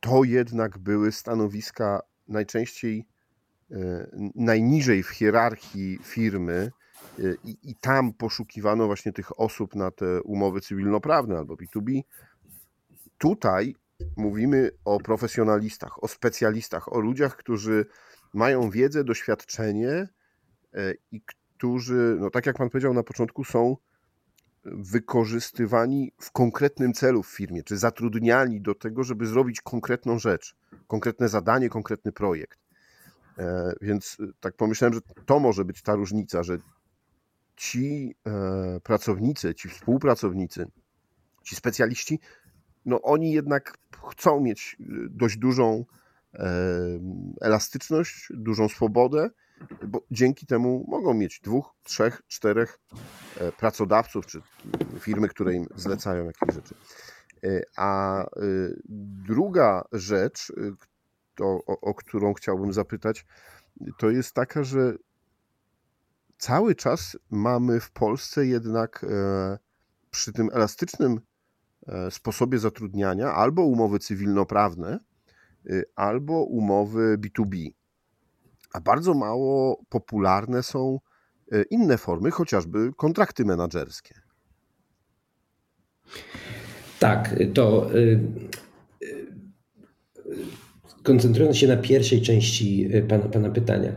to 0.00 0.24
jednak 0.24 0.78
były 0.78 1.12
stanowiska 1.12 2.00
najczęściej 2.28 3.06
E, 3.70 4.06
najniżej 4.34 5.02
w 5.02 5.08
hierarchii 5.08 5.98
firmy 6.02 6.72
e, 7.18 7.22
i, 7.44 7.70
i, 7.70 7.74
tam 7.74 8.12
poszukiwano 8.12 8.86
właśnie 8.86 9.12
tych 9.12 9.40
osób 9.40 9.74
na 9.74 9.90
te 9.90 10.22
umowy 10.22 10.60
cywilnoprawne 10.60 11.38
albo 11.38 11.54
B2B. 11.54 12.00
Tutaj 13.18 13.74
mówimy 14.16 14.70
o 14.84 15.00
profesjonalistach, 15.00 16.04
o 16.04 16.08
specjalistach, 16.08 16.92
o 16.92 17.00
ludziach, 17.00 17.36
którzy 17.36 17.86
mają 18.34 18.70
wiedzę, 18.70 19.04
doświadczenie 19.04 20.08
e, 20.74 20.94
i 21.12 21.20
którzy, 21.20 22.16
no 22.20 22.30
tak 22.30 22.46
jak 22.46 22.56
Pan 22.56 22.70
powiedział 22.70 22.94
na 22.94 23.02
początku, 23.02 23.44
są 23.44 23.76
wykorzystywani 24.64 26.12
w 26.20 26.30
konkretnym 26.30 26.92
celu 26.92 27.22
w 27.22 27.28
firmie, 27.28 27.62
czy 27.62 27.76
zatrudniani 27.76 28.60
do 28.60 28.74
tego, 28.74 29.04
żeby 29.04 29.26
zrobić 29.26 29.60
konkretną 29.60 30.18
rzecz, 30.18 30.56
konkretne 30.86 31.28
zadanie, 31.28 31.68
konkretny 31.68 32.12
projekt. 32.12 32.58
E, 33.38 33.72
więc 33.80 34.16
y, 34.20 34.32
tak 34.40 34.56
pomyślałem, 34.56 34.94
że 34.94 35.00
to 35.26 35.40
może 35.40 35.64
być 35.64 35.82
ta 35.82 35.94
różnica, 35.94 36.42
że 36.42 36.58
ci 37.56 38.14
e, 38.26 38.80
pracownicy, 38.80 39.54
ci 39.54 39.68
współpracownicy, 39.68 40.66
ci 41.42 41.56
specjaliści, 41.56 42.20
no 42.84 43.02
oni 43.02 43.32
jednak 43.32 43.78
chcą 44.10 44.40
mieć 44.40 44.76
dość 45.10 45.36
dużą 45.36 45.84
e, 45.84 45.84
elastyczność, 47.40 48.28
dużą 48.30 48.68
swobodę, 48.68 49.30
bo 49.86 50.02
dzięki 50.10 50.46
temu 50.46 50.84
mogą 50.88 51.14
mieć 51.14 51.40
dwóch, 51.40 51.74
trzech, 51.82 52.22
czterech 52.26 52.78
pracodawców, 53.56 54.26
czy 54.26 54.40
firmy, 55.00 55.28
które 55.28 55.54
im 55.54 55.66
zlecają 55.74 56.24
jakieś 56.26 56.54
rzeczy. 56.54 56.74
A 57.76 58.22
y, 58.24 58.82
druga 59.28 59.84
rzecz, 59.92 60.52
to, 61.34 61.44
o, 61.66 61.80
o 61.80 61.94
którą 61.94 62.34
chciałbym 62.34 62.72
zapytać, 62.72 63.26
to 63.98 64.10
jest 64.10 64.34
taka, 64.34 64.64
że 64.64 64.94
cały 66.38 66.74
czas 66.74 67.16
mamy 67.30 67.80
w 67.80 67.90
Polsce 67.90 68.46
jednak 68.46 69.04
e, 69.04 69.58
przy 70.10 70.32
tym 70.32 70.48
elastycznym 70.52 71.20
e, 71.86 72.10
sposobie 72.10 72.58
zatrudniania 72.58 73.32
albo 73.32 73.62
umowy 73.62 73.98
cywilnoprawne, 73.98 74.88
e, 74.90 75.00
albo 75.96 76.44
umowy 76.44 77.18
B2B. 77.18 77.68
A 78.72 78.80
bardzo 78.80 79.14
mało 79.14 79.80
popularne 79.88 80.62
są 80.62 80.98
inne 81.70 81.98
formy, 81.98 82.30
chociażby 82.30 82.90
kontrakty 82.96 83.44
menedżerskie. 83.44 84.14
Tak, 86.98 87.36
to 87.54 87.90
koncentrując 91.02 91.56
się 91.56 91.66
na 91.66 91.76
pierwszej 91.76 92.22
części 92.22 92.90
pana, 93.08 93.24
pana 93.24 93.50
pytania. 93.50 93.92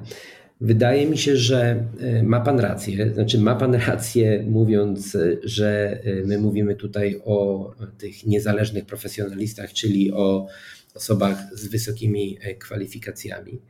Wydaje 0.61 1.07
mi 1.07 1.17
się, 1.17 1.35
że 1.35 1.85
ma 2.23 2.39
Pan 2.39 2.59
rację. 2.59 3.13
Znaczy, 3.13 3.39
ma 3.39 3.55
Pan 3.55 3.75
rację, 3.75 4.45
mówiąc, 4.49 5.17
że 5.43 5.99
my 6.25 6.37
mówimy 6.37 6.75
tutaj 6.75 7.21
o 7.25 7.71
tych 7.97 8.25
niezależnych 8.25 8.85
profesjonalistach, 8.85 9.73
czyli 9.73 10.11
o 10.11 10.47
osobach 10.95 11.37
z 11.53 11.67
wysokimi 11.67 12.37
kwalifikacjami. 12.59 13.61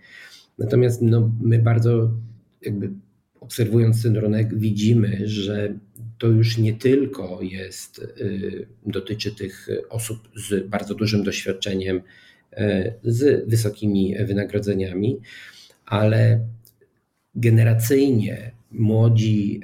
Natomiast 0.58 1.02
no, 1.02 1.32
my 1.42 1.60
bardzo 1.60 2.12
jakby 2.62 2.92
obserwując 3.40 4.04
ten 4.04 4.18
rynek 4.18 4.60
widzimy, 4.60 5.22
że 5.24 5.78
to 6.18 6.28
już 6.28 6.58
nie 6.58 6.74
tylko 6.74 7.40
jest, 7.42 8.00
y, 8.00 8.68
dotyczy 8.86 9.36
tych 9.36 9.68
osób 9.90 10.30
z 10.36 10.68
bardzo 10.68 10.96
dużym 10.96 11.24
doświadczeniem, 11.24 12.02
y, 12.54 12.94
z 13.04 13.50
wysokimi 13.50 14.16
wynagrodzeniami, 14.26 15.20
ale 15.86 16.48
generacyjnie 17.36 18.52
młodzi 18.72 19.62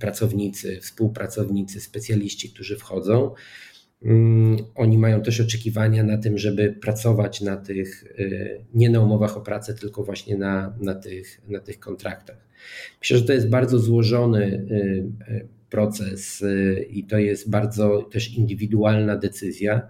pracownicy, 0.00 0.80
współpracownicy, 0.80 1.80
specjaliści, 1.80 2.50
którzy 2.50 2.76
wchodzą, 2.76 3.34
oni 4.74 4.98
mają 4.98 5.22
też 5.22 5.40
oczekiwania 5.40 6.04
na 6.04 6.18
tym, 6.18 6.38
żeby 6.38 6.72
pracować 6.72 7.40
na 7.40 7.56
tych, 7.56 8.04
y, 8.04 8.60
nie 8.74 8.90
na 8.90 9.00
umowach 9.00 9.36
o 9.36 9.40
pracę, 9.40 9.74
tylko 9.74 10.04
właśnie 10.04 10.36
na, 10.36 10.76
na, 10.80 10.94
tych, 10.94 11.40
na 11.48 11.60
tych 11.60 11.80
kontraktach. 11.80 12.48
Myślę, 13.00 13.18
że 13.18 13.24
to 13.24 13.32
jest 13.32 13.48
bardzo 13.48 13.78
złożony 13.78 14.44
y, 14.44 15.32
y, 15.32 15.48
proces 15.70 16.44
i 16.90 17.04
to 17.04 17.18
jest 17.18 17.50
bardzo 17.50 18.02
też 18.02 18.34
indywidualna 18.34 19.16
decyzja. 19.16 19.88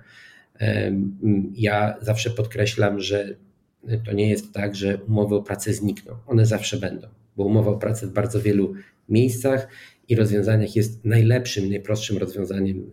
Ja 1.54 1.96
zawsze 2.00 2.30
podkreślam, 2.30 3.00
że 3.00 3.36
to 4.06 4.12
nie 4.12 4.30
jest 4.30 4.52
tak, 4.52 4.76
że 4.76 4.98
umowy 5.08 5.34
o 5.34 5.42
pracę 5.42 5.72
znikną. 5.72 6.14
One 6.26 6.46
zawsze 6.46 6.76
będą, 6.76 7.08
bo 7.36 7.44
umowa 7.44 7.70
o 7.70 7.78
pracę 7.78 8.06
w 8.06 8.12
bardzo 8.12 8.40
wielu 8.40 8.74
miejscach 9.08 9.68
i 10.08 10.16
rozwiązaniach 10.16 10.76
jest 10.76 11.04
najlepszym, 11.04 11.70
najprostszym 11.70 12.18
rozwiązaniem 12.18 12.90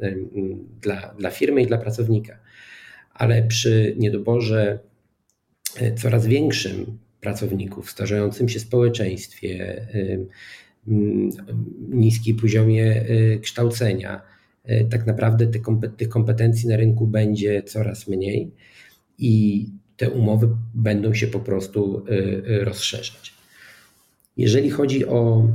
dla, 0.82 1.16
dla 1.20 1.30
firmy 1.30 1.62
i 1.62 1.68
dla 1.68 1.78
pracownika. 1.78 2.40
Ale 3.14 3.44
przy 3.44 3.96
niedoborze 3.98 4.80
e, 5.78 5.94
coraz 5.94 6.28
większym 6.28 6.98
pracowników, 7.22 7.92
starzejącym 7.92 8.50
się 8.50 8.60
społeczeństwie, 8.60 9.86
niskim 11.90 12.38
poziomie 12.38 12.96
e, 12.96 13.40
kształcenia, 13.40 14.22
e, 14.64 14.86
tak 14.86 15.06
naprawdę 15.06 15.48
tych 15.98 16.10
kompetencji 16.10 16.70
na 16.70 16.78
rynku 16.78 17.08
będzie 17.08 17.64
coraz 17.64 18.08
mniej 18.08 18.52
i 19.18 19.66
te 19.98 20.10
umowy 20.10 20.50
będą 20.74 21.14
się 21.14 21.28
po 21.28 21.40
prostu 21.40 22.06
rozszerzać. 22.46 23.34
Jeżeli 24.38 24.70
chodzi 24.70 25.06
o 25.06 25.48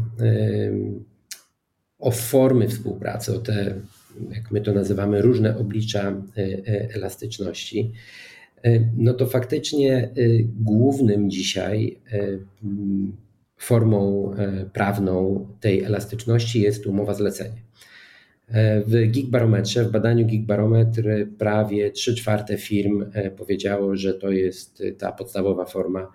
o 2.00 2.10
formy 2.10 2.68
współpracy, 2.68 3.34
o 3.34 3.38
te, 3.38 3.74
jak 4.30 4.50
my 4.50 4.60
to 4.60 4.72
nazywamy, 4.72 5.22
różne 5.22 5.58
oblicza 5.58 6.00
e, 6.08 6.42
e, 6.42 6.94
elastyczności, 6.94 7.92
e, 8.62 8.80
no 8.96 9.14
to 9.14 9.26
faktycznie 9.26 10.10
głównym 10.60 11.30
dzisiaj 11.30 12.00
formą 13.56 14.34
prawną 14.72 15.46
tej 15.60 15.82
elastyczności 15.82 16.60
jest 16.60 16.86
umowa 16.86 17.14
zlecenie. 17.14 17.62
W 18.86 19.10
Geekbarometrze, 19.10 19.84
w 19.84 19.90
badaniu 19.90 20.26
Geekbarometr 20.26 21.02
prawie 21.38 21.90
3 21.90 22.14
czwarte 22.14 22.58
firm 22.58 23.04
powiedziało, 23.36 23.96
że 23.96 24.14
to 24.14 24.30
jest 24.30 24.82
ta 24.98 25.12
podstawowa 25.12 25.64
forma 25.64 26.12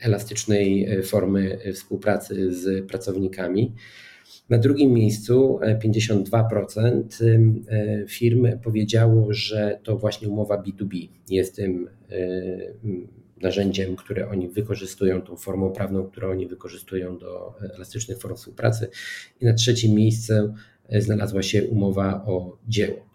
elastycznej 0.00 0.84
e, 0.84 1.02
formy 1.02 1.58
e, 1.64 1.72
współpracy 1.72 2.54
z 2.54 2.86
pracownikami. 2.88 3.74
Na 4.48 4.58
drugim 4.58 4.92
miejscu 4.92 5.60
52% 5.84 7.02
e, 7.68 8.06
firm 8.06 8.48
powiedziało, 8.62 9.32
że 9.32 9.80
to 9.82 9.96
właśnie 9.96 10.28
umowa 10.28 10.62
B2B 10.62 11.08
jest 11.30 11.56
tym 11.56 11.88
narzędziem, 13.42 13.96
które 13.96 14.28
oni 14.28 14.48
wykorzystują, 14.48 15.22
tą 15.22 15.36
formą 15.36 15.72
prawną, 15.72 16.04
którą 16.04 16.30
oni 16.30 16.46
wykorzystują 16.46 17.18
do 17.18 17.54
elastycznych 17.74 18.18
form 18.18 18.36
współpracy. 18.36 18.88
I 19.40 19.44
na 19.44 19.54
trzecim 19.54 19.94
miejscu 19.94 20.32
znalazła 20.98 21.42
się 21.42 21.64
umowa 21.64 22.24
o 22.26 22.58
dzieło. 22.68 23.09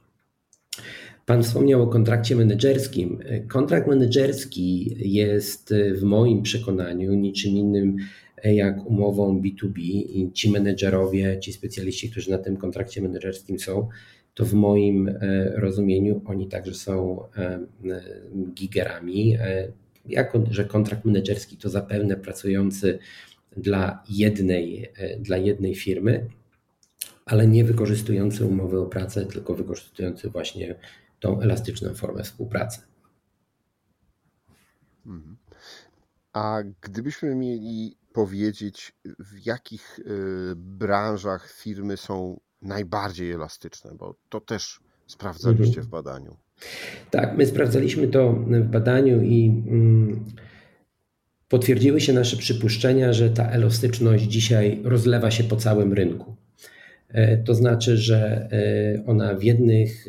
Pan 1.26 1.44
wspomniał 1.44 1.82
o 1.82 1.88
kontrakcie 1.88 2.36
menedżerskim. 2.36 3.20
Kontrakt 3.48 3.88
menedżerski 3.88 4.96
jest 5.00 5.74
w 5.94 6.04
moim 6.04 6.42
przekonaniu 6.42 7.14
niczym 7.14 7.52
innym 7.52 7.98
jak 8.44 8.86
umową 8.86 9.42
B2B 9.42 9.80
i 9.80 10.32
ci 10.34 10.52
menedżerowie, 10.52 11.40
ci 11.40 11.54
specjaliści, 11.54 12.12
którzy 12.12 12.32
na 12.32 12.38
tym 12.38 12.58
kontrakcie 12.58 13.02
menedżerskim 13.02 13.60
są, 13.60 13.90
to 14.34 14.46
w 14.46 14.54
moim 14.54 15.08
e, 15.08 15.16
rozumieniu 15.56 16.22
oni 16.26 16.48
także 16.48 16.74
są 16.74 17.24
e, 17.38 17.60
gigerami. 18.54 19.36
E, 19.36 19.72
jako, 20.06 20.44
że 20.52 20.66
kontrakt 20.66 21.06
menedżerski 21.06 21.58
to 21.58 21.70
zapewne 21.70 22.16
pracujący 22.16 23.00
dla 23.58 24.04
jednej, 24.10 24.92
dla 25.20 25.38
jednej 25.38 25.76
firmy, 25.76 26.30
ale 27.26 27.48
nie 27.48 27.64
wykorzystujący 27.64 28.46
umowy 28.46 28.80
o 28.80 28.86
pracę, 28.86 29.26
tylko 29.26 29.56
wykorzystujący 29.56 30.30
właśnie 30.30 30.76
tą 31.26 31.42
elastyczną 31.42 31.94
formę 31.94 32.24
współpracy. 32.24 32.82
Mhm. 35.06 35.38
A 36.34 36.58
gdybyśmy 36.82 37.36
mieli 37.36 37.98
powiedzieć, 38.14 38.94
w 39.20 39.46
jakich 39.46 40.00
y, 40.00 40.04
branżach 40.56 41.52
firmy 41.52 41.98
są 41.98 42.40
najbardziej 42.62 43.32
elastyczne, 43.32 43.92
bo 43.96 44.16
to 44.30 44.42
też 44.42 44.80
sprawdzaliście 45.08 45.68
mhm. 45.68 45.88
w 45.88 45.90
badaniu. 45.90 46.38
Tak, 47.12 47.38
my 47.38 47.46
sprawdzaliśmy 47.46 48.08
to 48.08 48.34
w 48.34 48.68
badaniu 48.68 49.22
i 49.22 49.64
mm, 49.68 50.26
potwierdziły 51.48 52.02
się 52.02 52.14
nasze 52.14 52.38
przypuszczenia, 52.38 53.14
że 53.14 53.30
ta 53.30 53.50
elastyczność 53.50 54.24
dzisiaj 54.24 54.82
rozlewa 54.84 55.32
się 55.32 55.44
po 55.44 55.56
całym 55.56 55.94
rynku. 55.94 56.36
E, 57.16 57.38
to 57.38 57.54
znaczy, 57.54 57.98
że 57.98 58.50
e, 58.52 59.06
ona 59.06 59.36
w 59.36 59.44
jednych 59.44 60.06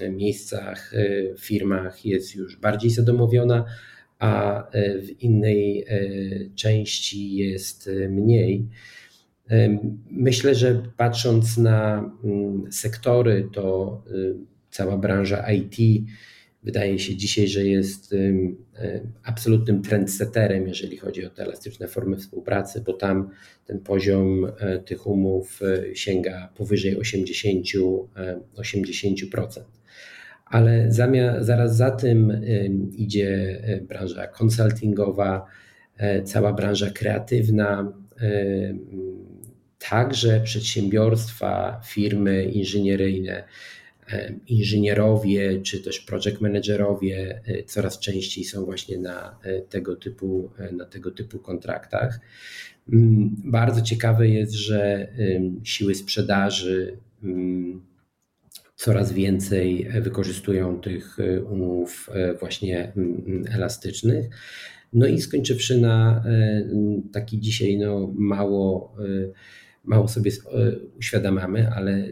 e, 0.00 0.10
miejscach, 0.10 0.92
firmach 1.38 2.06
jest 2.06 2.34
już 2.34 2.56
bardziej 2.56 2.90
zadomowiona, 2.90 3.64
a 4.18 4.64
w 5.02 5.22
innej 5.22 5.86
części 6.54 7.36
jest 7.36 7.90
mniej. 8.08 8.68
Myślę, 10.10 10.54
że 10.54 10.82
patrząc 10.96 11.58
na 11.58 12.10
sektory, 12.70 13.48
to 13.52 14.02
cała 14.70 14.98
branża 14.98 15.52
IT 15.52 16.04
wydaje 16.62 16.98
się 16.98 17.16
dzisiaj, 17.16 17.48
że 17.48 17.66
jest 17.66 18.14
absolutnym 19.24 19.82
trendsetterem, 19.82 20.68
jeżeli 20.68 20.96
chodzi 20.96 21.26
o 21.26 21.30
te 21.30 21.42
elastyczne 21.42 21.88
formy 21.88 22.16
współpracy, 22.16 22.82
bo 22.86 22.92
tam 22.92 23.30
ten 23.70 23.80
poziom 23.80 24.52
e, 24.58 24.78
tych 24.78 25.06
umów 25.06 25.60
e, 25.62 25.96
sięga 25.96 26.48
powyżej 26.56 26.96
80, 26.96 27.66
80%. 28.56 29.60
E, 29.60 29.64
Ale 30.46 30.92
zamiast, 30.92 31.46
zaraz 31.46 31.76
za 31.76 31.90
tym 31.90 32.40
idzie 32.96 33.60
branża 33.88 34.26
konsultingowa, 34.26 35.46
cała 36.24 36.52
branża 36.52 36.90
kreatywna, 36.90 37.92
także 39.88 40.40
przedsiębiorstwa, 40.40 41.80
firmy 41.84 42.44
inżynieryjne 42.44 43.44
inżynierowie 44.46 45.60
czy 45.62 45.80
też 45.80 46.00
project 46.00 46.40
managerowie 46.40 47.40
e, 47.46 47.62
coraz 47.62 47.98
częściej 47.98 48.44
są 48.44 48.64
właśnie 48.64 48.98
na 48.98 49.38
e, 49.42 49.60
tego 49.60 49.96
typu, 49.96 50.50
na 50.72 50.84
tego 50.84 51.10
typu 51.10 51.38
kontraktach. 51.38 52.20
Mm, 52.92 53.36
bardzo 53.44 53.82
ciekawe 53.82 54.28
jest, 54.28 54.52
że 54.52 55.08
siły 55.64 55.94
sprzedaży 55.94 56.96
mm, 57.22 57.82
coraz 58.76 59.12
więcej 59.12 59.88
wykorzystują 60.00 60.80
tych 60.80 61.16
umów 61.50 62.10
właśnie 62.40 62.92
elastycznych. 63.54 64.26
No 64.92 65.06
i 65.06 65.20
skończywszy 65.20 65.80
na 65.80 66.24
taki 67.12 67.40
dzisiaj 67.40 67.78
no 67.78 68.12
mało, 68.14 68.94
mało 69.84 70.08
sobie 70.08 70.30
uświadamiamy, 70.98 71.70
ale 71.70 72.04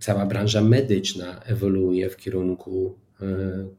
cała 0.00 0.26
branża 0.26 0.62
medyczna 0.62 1.40
ewoluuje 1.44 2.10
w 2.10 2.16
kierunku 2.16 2.98
e, 3.22 3.26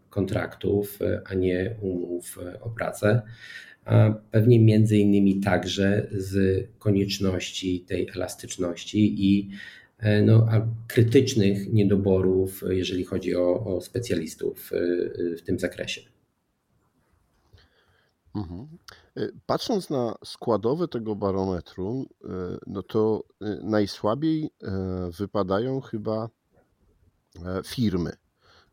kontraktów, 0.10 1.00
a 1.26 1.34
nie 1.34 1.76
umów 1.82 2.40
o 2.62 2.70
pracę. 2.70 3.22
A 3.86 4.14
pewnie 4.32 4.60
między 4.60 4.98
innymi 4.98 5.40
także 5.40 6.08
z 6.12 6.66
konieczności 6.80 7.80
tej 7.80 8.10
elastyczności 8.16 9.30
i 9.30 9.50
no, 10.26 10.48
krytycznych 10.88 11.74
niedoborów, 11.74 12.64
jeżeli 12.70 13.04
chodzi 13.04 13.36
o, 13.36 13.66
o 13.66 13.82
specjalistów 13.82 14.72
w 15.38 15.42
tym 15.42 15.60
zakresie. 15.60 16.02
Mhm. 18.36 18.68
Patrząc 19.46 19.90
na 19.90 20.16
składowe 20.26 20.88
tego 20.88 21.16
barometru, 21.16 22.06
no 22.68 22.84
to 22.84 23.24
najsłabiej 23.62 24.52
wypadają 25.18 25.82
chyba 25.82 26.30
E, 27.36 27.64
firmy, 27.64 28.12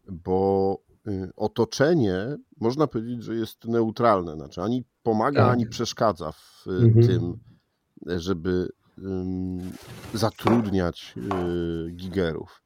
bo 0.08 0.78
y, 1.08 1.30
otoczenie 1.36 2.36
można 2.60 2.86
powiedzieć, 2.86 3.22
że 3.22 3.34
jest 3.34 3.64
neutralne, 3.64 4.34
znaczy 4.34 4.62
ani 4.62 4.84
pomaga, 5.02 5.42
tak. 5.42 5.52
ani 5.52 5.66
przeszkadza 5.66 6.32
w 6.32 6.66
y, 6.66 6.70
mhm. 6.70 7.06
tym, 7.06 7.38
żeby 8.06 8.68
zatrudniać 10.14 11.14
y, 11.16 11.90
gigerów. 11.92 12.62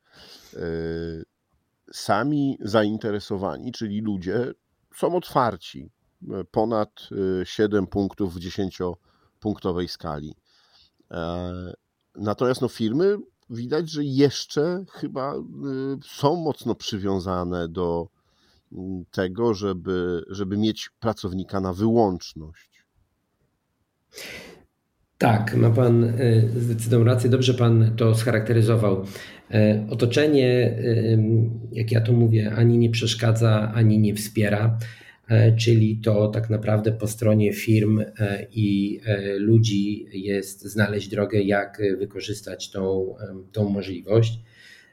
Sami 1.93 2.59
zainteresowani, 2.61 3.73
czyli 3.73 4.01
ludzie, 4.01 4.53
są 4.97 5.17
otwarci. 5.17 5.91
Ponad 6.51 7.09
7 7.45 7.87
punktów 7.87 8.35
w 8.35 8.39
10-punktowej 8.39 9.89
skali. 9.89 10.35
E, 11.11 11.53
natomiast 12.17 12.63
no, 12.63 12.69
firmy 12.69 13.17
widać, 13.51 13.91
że 13.91 14.05
jeszcze 14.05 14.85
chyba 14.91 15.35
y, 15.35 15.39
są 16.05 16.37
mocno 16.37 16.75
przywiązane 16.75 17.69
do 17.69 18.09
mm, 18.73 19.05
tego, 19.11 19.55
żeby, 19.55 20.25
żeby 20.31 20.57
mieć 20.57 20.91
pracownika 21.01 21.61
na 21.61 21.73
wyłączność. 21.73 22.85
Tak, 25.19 25.57
ma 25.57 25.71
Pan 25.71 26.05
y, 26.05 26.51
zdecydowaną 26.57 27.11
rację. 27.11 27.31
Dobrze 27.31 27.55
Pan 27.55 27.97
to 27.97 28.15
scharakteryzował. 28.15 29.05
E, 29.51 29.87
otoczenie, 29.91 30.79
jak 31.73 31.93
ja 31.93 32.01
to 32.01 32.13
mówię, 32.13 32.53
ani 32.57 32.79
nie 32.79 32.91
przeszkadza, 32.91 33.73
ani 33.75 33.99
nie 33.99 34.15
wspiera. 34.15 34.79
E, 35.29 35.57
czyli 35.57 35.97
to 35.97 36.29
tak 36.29 36.51
naprawdę 36.51 36.93
po 36.93 37.07
stronie 37.07 37.53
firm 37.53 38.01
e, 38.01 38.47
i 38.53 39.01
e, 39.05 39.37
ludzi 39.37 40.07
jest 40.13 40.63
znaleźć 40.63 41.09
drogę, 41.09 41.43
jak 41.43 41.83
wykorzystać 41.99 42.71
tą, 42.71 43.15
tą 43.53 43.69
możliwość. 43.69 44.39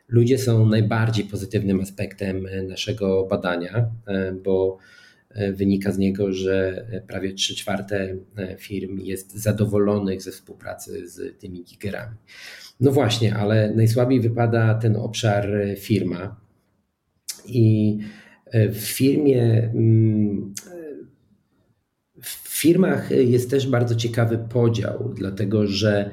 Ludzie 0.08 0.38
są 0.38 0.66
najbardziej 0.66 1.26
pozytywnym 1.26 1.82
aspektem 1.82 2.48
naszego 2.68 3.26
badania, 3.26 3.90
bo 4.44 4.78
wynika 5.54 5.92
z 5.92 5.98
niego, 5.98 6.34
że 6.34 6.86
prawie 7.08 7.34
3 7.34 7.56
czwarte 7.56 8.16
firm 8.58 9.00
jest 9.00 9.34
zadowolonych 9.34 10.22
ze 10.22 10.32
współpracy 10.32 11.10
z 11.10 11.40
tymi 11.40 11.64
gigerami. 11.64 12.16
No 12.80 12.92
właśnie, 12.92 13.36
ale 13.36 13.74
najsłabiej 13.76 14.20
wypada 14.22 14.76
ten 14.76 14.96
obszar 14.96 15.52
firma 15.78 16.36
i 17.46 17.98
w 18.54 18.78
firmie, 18.78 19.72
mm, 19.74 20.54
w 22.22 22.60
firmach 22.60 23.12
jest 23.12 23.50
też 23.50 23.68
bardzo 23.68 23.96
ciekawy 23.96 24.38
podział, 24.38 25.14
dlatego 25.18 25.68
że 25.68 26.12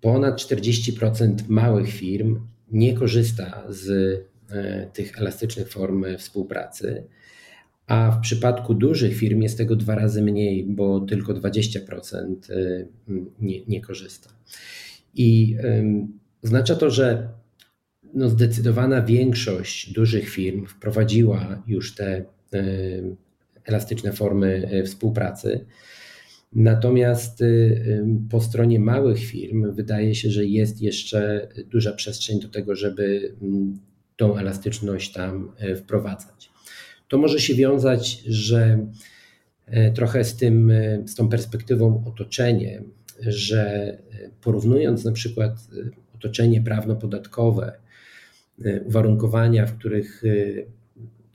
ponad 0.00 0.36
40% 0.36 1.48
małych 1.48 1.88
firm 1.88 2.40
nie 2.70 2.94
korzysta 2.94 3.62
z 3.68 3.90
e, 4.50 4.86
tych 4.92 5.18
elastycznych 5.18 5.68
form 5.68 6.04
współpracy, 6.18 7.04
a 7.86 8.10
w 8.10 8.20
przypadku 8.20 8.74
dużych 8.74 9.16
firm 9.16 9.42
jest 9.42 9.58
tego 9.58 9.76
dwa 9.76 9.94
razy 9.94 10.22
mniej, 10.22 10.64
bo 10.64 11.00
tylko 11.00 11.34
20% 11.34 12.34
e, 12.50 12.86
nie, 13.40 13.64
nie 13.64 13.80
korzysta. 13.80 14.30
I 15.14 15.56
oznacza 16.44 16.76
to, 16.76 16.90
że 16.90 17.28
no 18.16 18.28
zdecydowana 18.28 19.02
większość 19.02 19.92
dużych 19.92 20.28
firm 20.28 20.66
wprowadziła 20.66 21.62
już 21.66 21.94
te 21.94 22.06
e, 22.16 22.24
elastyczne 23.64 24.12
formy 24.12 24.68
e, 24.70 24.82
współpracy. 24.84 25.64
Natomiast 26.52 27.42
e, 27.42 27.46
po 28.30 28.40
stronie 28.40 28.80
małych 28.80 29.18
firm 29.18 29.72
wydaje 29.72 30.14
się, 30.14 30.30
że 30.30 30.44
jest 30.44 30.82
jeszcze 30.82 31.48
duża 31.70 31.92
przestrzeń 31.92 32.40
do 32.40 32.48
tego, 32.48 32.76
żeby 32.76 33.34
tą 34.16 34.36
elastyczność 34.36 35.12
tam 35.12 35.52
wprowadzać. 35.76 36.50
To 37.08 37.18
może 37.18 37.40
się 37.40 37.54
wiązać, 37.54 38.22
że 38.26 38.86
trochę 39.94 40.24
z, 40.24 40.36
tym, 40.36 40.72
z 41.06 41.14
tą 41.14 41.28
perspektywą 41.28 42.04
otoczenia, 42.06 42.82
że 43.20 43.96
porównując 44.40 45.04
na 45.04 45.12
przykład 45.12 45.52
otoczenie 46.14 46.62
prawno-podatkowe 46.62 47.72
uwarunkowania, 48.84 49.66
w 49.66 49.78
których 49.78 50.22
e, 50.24 50.30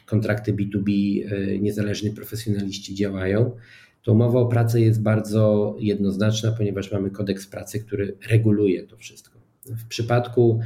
kontrakty 0.05 0.53
B2B 0.53 0.89
e, 1.25 1.57
niezależni 1.59 2.11
profesjonaliści 2.11 2.95
działają, 2.95 3.51
to 4.03 4.11
umowa 4.11 4.39
o 4.39 4.45
pracę 4.45 4.81
jest 4.81 5.01
bardzo 5.01 5.75
jednoznaczna, 5.79 6.51
ponieważ 6.51 6.91
mamy 6.91 7.09
kodeks 7.09 7.47
pracy, 7.47 7.79
który 7.79 8.17
reguluje 8.29 8.83
to 8.83 8.97
wszystko. 8.97 9.39
W 9.65 9.87
przypadku 9.87 10.59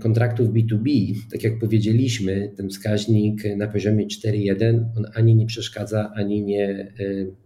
kontraktów 0.00 0.48
B2B, 0.48 1.14
tak 1.32 1.42
jak 1.42 1.58
powiedzieliśmy, 1.58 2.52
ten 2.56 2.68
wskaźnik 2.68 3.42
na 3.56 3.68
poziomie 3.68 4.06
4.1, 4.06 4.84
on 4.96 5.06
ani 5.14 5.34
nie 5.34 5.46
przeszkadza, 5.46 6.12
ani 6.14 6.42
nie, 6.42 6.92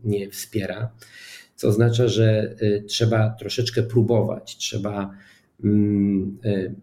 nie 0.04 0.30
wspiera, 0.30 0.92
co 1.54 1.68
oznacza, 1.68 2.08
że 2.08 2.56
trzeba 2.86 3.30
troszeczkę 3.30 3.82
próbować, 3.82 4.56
trzeba 4.56 5.10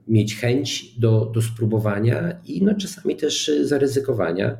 mieć 0.07 0.35
chęć 0.35 0.99
do, 0.99 1.25
do 1.25 1.41
spróbowania 1.41 2.41
i 2.45 2.63
no 2.63 2.75
czasami 2.75 3.15
też 3.15 3.51
zaryzykowania, 3.61 4.57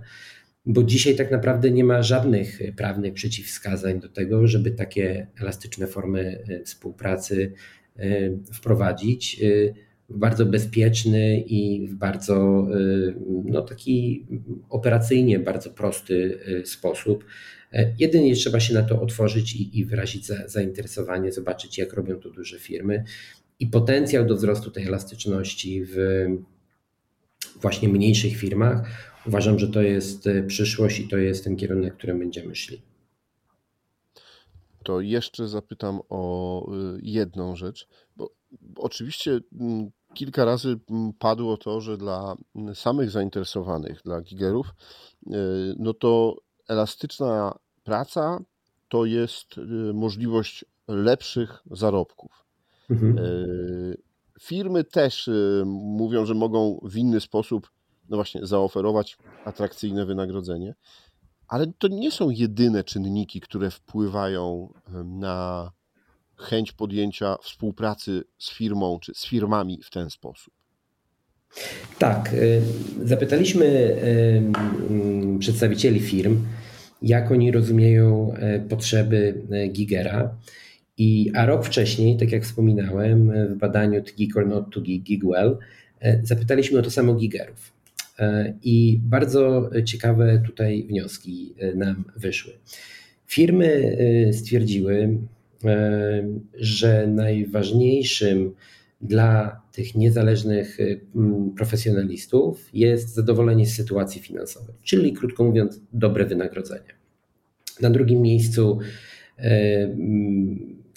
bo 0.65 0.83
dzisiaj 0.83 1.15
tak 1.15 1.31
naprawdę 1.31 1.71
nie 1.71 1.83
ma 1.83 2.03
żadnych 2.03 2.59
prawnych 2.77 3.13
przeciwwskazań 3.13 3.99
do 3.99 4.09
tego, 4.09 4.47
żeby 4.47 4.71
takie 4.71 5.27
elastyczne 5.41 5.87
formy 5.87 6.43
e, 6.47 6.63
współpracy 6.63 7.53
e, 7.97 8.03
wprowadzić 8.53 9.41
w 10.09 10.17
bardzo 10.17 10.45
bezpieczny 10.45 11.39
i 11.39 11.87
w 11.87 11.95
bardzo 11.95 12.67
no, 13.45 13.61
taki 13.61 14.25
operacyjnie 14.69 15.39
bardzo 15.39 15.69
prosty 15.69 16.39
sposób. 16.65 17.25
Jedynie 17.99 18.35
trzeba 18.35 18.59
się 18.59 18.73
na 18.73 18.83
to 18.83 19.01
otworzyć 19.01 19.55
i, 19.55 19.79
i 19.79 19.85
wyrazić 19.85 20.25
za, 20.25 20.47
zainteresowanie, 20.47 21.31
zobaczyć, 21.31 21.77
jak 21.77 21.93
robią 21.93 22.19
to 22.19 22.29
duże 22.29 22.59
firmy 22.59 23.03
i 23.61 23.67
potencjał 23.67 24.25
do 24.25 24.35
wzrostu 24.35 24.71
tej 24.71 24.87
elastyczności 24.87 25.85
w 25.85 25.95
właśnie 27.61 27.89
mniejszych 27.89 28.37
firmach. 28.37 28.87
Uważam, 29.27 29.59
że 29.59 29.67
to 29.67 29.81
jest 29.81 30.27
e, 30.27 30.43
przyszłość 30.43 30.99
i 30.99 31.07
to 31.07 31.17
jest 31.17 31.43
ten 31.43 31.55
kierunek, 31.55 31.97
którym 31.97 32.19
będziemy 32.19 32.55
szli. 32.55 32.81
To 34.83 35.01
jeszcze 35.01 35.47
zapytam 35.47 35.99
o 36.09 36.65
e, 36.65 36.99
jedną 37.01 37.55
rzecz, 37.55 37.87
bo 38.15 38.31
oczywiście 38.75 39.39
kilka 40.13 40.45
razy 40.45 40.79
padło 41.19 41.57
to, 41.57 41.81
że 41.81 41.97
dla 41.97 42.35
samych 42.73 43.11
zainteresowanych, 43.11 44.01
dla 44.05 44.21
gigerów, 44.21 44.67
e, 44.67 45.31
no 45.79 45.93
to 45.93 46.35
elastyczna 46.67 47.55
praca 47.83 48.39
to 48.89 49.05
jest 49.05 49.47
możliwość 49.93 50.65
lepszych 50.87 51.63
zarobków. 51.71 52.50
Mhm. 52.91 53.17
E, 53.17 53.21
firmy 54.41 54.83
też 54.83 55.27
e, 55.27 55.63
mówią, 55.65 56.25
że 56.25 56.33
mogą 56.33 56.79
w 56.83 56.97
inny 56.97 57.19
sposób, 57.21 57.71
no 58.09 58.17
właśnie, 58.17 58.45
zaoferować 58.45 59.17
atrakcyjne 59.45 60.05
wynagrodzenie, 60.05 60.75
ale 61.47 61.67
to 61.77 61.87
nie 61.87 62.11
są 62.11 62.29
jedyne 62.29 62.83
czynniki, 62.83 63.41
które 63.41 63.71
wpływają 63.71 64.73
e, 64.87 65.03
na 65.03 65.71
chęć 66.35 66.71
podjęcia 66.71 67.37
współpracy 67.41 68.23
z 68.37 68.51
firmą 68.51 68.99
czy 68.99 69.13
z 69.15 69.25
firmami 69.25 69.79
w 69.83 69.89
ten 69.89 70.09
sposób. 70.09 70.53
Tak. 71.99 72.35
Zapytaliśmy 73.03 73.97
przedstawicieli 75.39 75.99
firm, 75.99 76.45
jak 77.01 77.31
oni 77.31 77.51
rozumieją 77.51 78.33
potrzeby 78.69 79.41
Gigera. 79.71 80.35
I, 81.01 81.31
a 81.35 81.45
rok 81.45 81.65
wcześniej, 81.65 82.17
tak 82.17 82.31
jak 82.31 82.43
wspominałem, 82.43 83.31
w 83.49 83.55
badaniu 83.55 84.01
To 84.03 84.39
or 84.39 84.47
Not 84.47 84.73
to 84.73 84.81
Geek, 84.81 85.03
Geek 85.03 85.25
Well, 85.25 85.57
e, 85.99 86.19
zapytaliśmy 86.23 86.79
o 86.79 86.81
to 86.81 86.91
samo 86.91 87.15
gigerów. 87.15 87.73
E, 88.19 88.53
I 88.63 88.99
bardzo 89.03 89.69
ciekawe 89.85 90.43
tutaj 90.45 90.83
wnioski 90.83 91.53
e, 91.59 91.75
nam 91.75 92.03
wyszły. 92.15 92.53
Firmy 93.27 93.97
stwierdziły, 94.31 95.17
że 96.55 97.07
najważniejszym 97.07 98.53
dla 99.01 99.61
tych 99.71 99.95
niezależnych 99.95 100.77
profesjonalistów 101.57 102.69
jest 102.73 103.15
zadowolenie 103.15 103.65
z 103.65 103.75
sytuacji 103.75 104.21
finansowej, 104.21 104.75
czyli 104.83 105.13
krótko 105.13 105.43
mówiąc, 105.43 105.81
dobre 105.93 106.25
wynagrodzenie. 106.25 106.93
Na 107.81 107.89
drugim 107.89 108.21
miejscu 108.21 108.79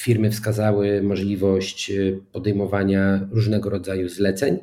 firmy 0.04 0.30
wskazały 0.30 1.02
możliwość 1.02 1.92
podejmowania 2.32 3.28
różnego 3.30 3.70
rodzaju 3.70 4.08
zleceń 4.08 4.58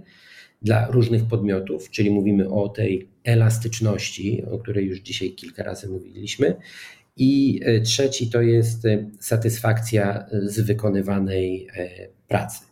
dla 0.61 0.87
różnych 0.87 1.25
podmiotów, 1.25 1.89
czyli 1.89 2.09
mówimy 2.11 2.49
o 2.49 2.69
tej 2.69 3.09
elastyczności, 3.23 4.43
o 4.51 4.59
której 4.59 4.85
już 4.85 4.99
dzisiaj 4.99 5.31
kilka 5.31 5.63
razy 5.63 5.89
mówiliśmy. 5.89 6.55
I 7.17 7.59
e, 7.63 7.81
trzeci 7.81 8.29
to 8.29 8.41
jest 8.41 8.85
e, 8.85 9.09
satysfakcja 9.19 10.25
z 10.43 10.59
wykonywanej 10.59 11.67
pracy. 12.27 12.65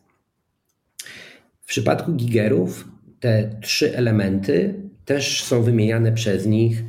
W 1.62 1.66
przypadku 1.66 2.14
gigerów 2.14 2.88
te 3.20 3.60
trzy 3.62 3.98
elementy 3.98 4.74
też 5.06 5.44
są 5.44 5.64
wymieniane 5.64 6.12
przez 6.12 6.46
nich 6.46 6.84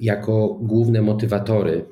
jako 0.00 0.58
główne 0.62 1.02
motywatory 1.02 1.84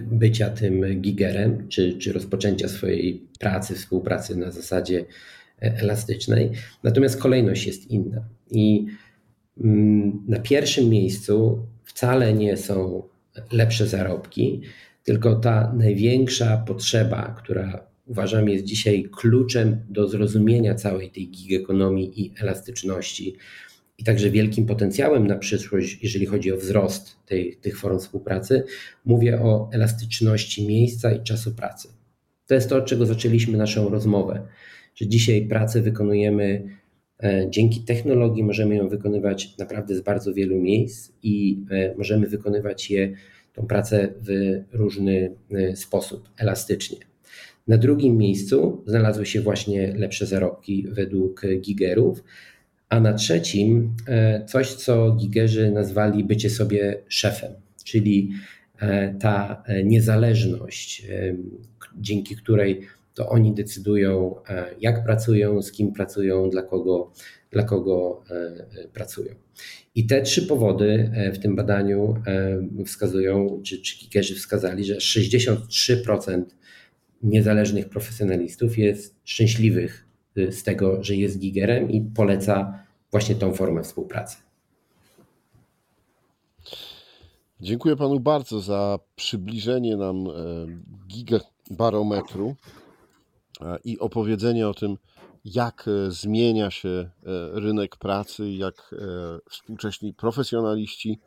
bycia 0.00 0.50
tym 0.50 1.00
gigerem, 1.00 1.68
czy, 1.68 1.98
czy 1.98 2.12
rozpoczęcia 2.12 2.68
swojej 2.68 3.22
pracy, 3.38 3.74
współpracy 3.74 4.36
na 4.36 4.50
zasadzie 4.50 5.04
elastycznej. 5.60 6.50
Natomiast 6.82 7.20
kolejność 7.20 7.66
jest 7.66 7.90
inna. 7.90 8.24
I 8.50 8.86
mm, 9.60 10.24
na 10.28 10.38
pierwszym 10.38 10.88
miejscu 10.88 11.66
wcale 11.84 12.34
nie 12.34 12.56
są 12.56 13.02
lepsze 13.52 13.86
zarobki, 13.86 14.60
tylko 15.04 15.34
ta 15.34 15.72
największa 15.72 16.56
potrzeba, 16.56 17.34
która 17.38 17.86
uważam 18.06 18.48
jest 18.48 18.64
dzisiaj 18.64 19.08
kluczem 19.12 19.80
do 19.88 20.08
zrozumienia 20.08 20.74
całej 20.74 21.10
tej 21.10 21.28
gig 21.28 21.62
ekonomii 21.62 22.22
i 22.22 22.32
elastyczności 22.40 23.36
i 23.98 24.04
także 24.04 24.30
wielkim 24.30 24.66
potencjałem 24.66 25.26
na 25.26 25.36
przyszłość, 25.36 25.98
jeżeli 26.02 26.26
chodzi 26.26 26.52
o 26.52 26.56
wzrost 26.56 27.16
tej, 27.26 27.56
tych 27.56 27.78
form 27.78 27.98
współpracy, 27.98 28.64
mówię 29.04 29.40
o 29.40 29.70
elastyczności 29.72 30.66
miejsca 30.66 31.12
i 31.12 31.22
czasu 31.22 31.54
pracy. 31.54 31.88
To 32.46 32.54
jest 32.54 32.68
to, 32.68 32.76
od 32.76 32.86
czego 32.86 33.06
zaczęliśmy 33.06 33.58
naszą 33.58 33.88
rozmowę 33.88 34.48
że 35.00 35.06
dzisiaj 35.06 35.46
pracę 35.46 35.82
wykonujemy 35.82 36.68
e, 37.22 37.46
dzięki 37.50 37.80
technologii, 37.80 38.44
możemy 38.44 38.76
ją 38.76 38.88
wykonywać 38.88 39.58
naprawdę 39.58 39.94
z 39.94 40.00
bardzo 40.00 40.34
wielu 40.34 40.56
miejsc 40.56 41.12
i 41.22 41.64
e, 41.70 41.94
możemy 41.98 42.26
wykonywać 42.26 42.90
je, 42.90 43.12
tą 43.52 43.66
pracę 43.66 44.14
w 44.20 44.60
różny 44.72 45.36
e, 45.50 45.76
sposób, 45.76 46.28
elastycznie. 46.36 46.98
Na 47.68 47.78
drugim 47.78 48.16
miejscu 48.16 48.82
znalazły 48.86 49.26
się 49.26 49.40
właśnie 49.40 49.94
lepsze 49.96 50.26
zarobki 50.26 50.86
według 50.90 51.42
gigerów, 51.60 52.24
a 52.88 53.00
na 53.00 53.12
trzecim 53.12 53.96
coś, 54.46 54.74
co 54.74 55.12
gigerzy 55.12 55.70
nazwali 55.70 56.24
bycie 56.24 56.50
sobie 56.50 57.02
szefem, 57.08 57.52
czyli 57.84 58.30
ta 59.20 59.62
niezależność, 59.84 61.06
dzięki 62.00 62.36
której 62.36 62.80
to 63.18 63.28
oni 63.28 63.54
decydują, 63.54 64.34
e, 64.48 64.74
jak 64.80 65.04
pracują, 65.04 65.62
z 65.62 65.72
kim 65.72 65.92
pracują, 65.92 66.50
dla 66.50 66.62
kogo, 66.62 67.12
dla 67.50 67.62
kogo 67.62 68.22
e, 68.30 68.34
e, 68.34 68.88
pracują. 68.88 69.34
I 69.94 70.06
te 70.06 70.22
trzy 70.22 70.46
powody 70.46 71.10
w 71.34 71.38
tym 71.38 71.56
badaniu 71.56 72.14
wskazują, 72.86 73.60
czy, 73.64 73.82
czy 73.82 73.98
kikerzy 73.98 74.34
wskazali, 74.34 74.84
że 74.84 74.94
63% 74.96 76.42
niezależnych 77.22 77.88
profesjonalistów 77.88 78.78
jest 78.78 79.14
szczęśliwych 79.24 80.07
z 80.50 80.62
tego, 80.62 81.04
że 81.04 81.16
jest 81.16 81.38
gigerem 81.38 81.90
i 81.90 82.00
poleca 82.00 82.84
właśnie 83.10 83.34
tą 83.34 83.54
formę 83.54 83.82
współpracy. 83.82 84.36
Dziękuję 87.60 87.96
panu 87.96 88.20
bardzo 88.20 88.60
za 88.60 88.98
przybliżenie 89.16 89.96
nam 89.96 90.24
gigabarometru 91.08 92.54
i 93.84 93.98
opowiedzenie 93.98 94.68
o 94.68 94.74
tym, 94.74 94.96
jak 95.54 95.88
e, 95.88 96.10
zmienia 96.10 96.70
się 96.70 96.88
e, 96.88 97.10
rynek 97.52 97.96
pracy, 97.96 98.50
jak 98.50 98.94
e, 98.94 98.96
współcześni 99.50 100.14
profesjonaliści, 100.14 101.18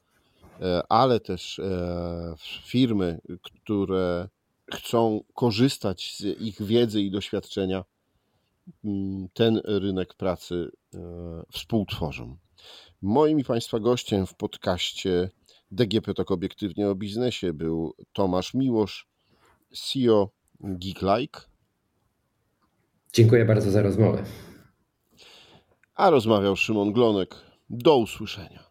ale 0.89 1.19
też 1.19 1.61
firmy, 2.65 3.19
które 3.41 4.27
chcą 4.73 5.23
korzystać 5.33 6.15
z 6.17 6.41
ich 6.41 6.61
wiedzy 6.61 7.01
i 7.01 7.11
doświadczenia, 7.11 7.83
ten 9.33 9.61
rynek 9.65 10.13
pracy 10.13 10.71
współtworzą. 11.51 12.37
Moim 13.01 13.39
i 13.39 13.43
Państwa 13.43 13.79
gościem 13.79 14.25
w 14.25 14.35
podcaście 14.35 15.29
DGP 15.71 16.13
Tok 16.13 16.31
Obiektywnie 16.31 16.89
o 16.89 16.95
Biznesie 16.95 17.53
był 17.53 17.93
Tomasz 18.13 18.53
Miłosz, 18.53 19.07
CEO 19.73 20.29
Geeklike. 20.59 21.41
Dziękuję 23.13 23.45
bardzo 23.45 23.71
za 23.71 23.81
rozmowę. 23.81 24.23
A 25.95 26.09
rozmawiał 26.09 26.55
Szymon 26.55 26.93
Glonek. 26.93 27.35
Do 27.69 27.97
usłyszenia. 27.97 28.63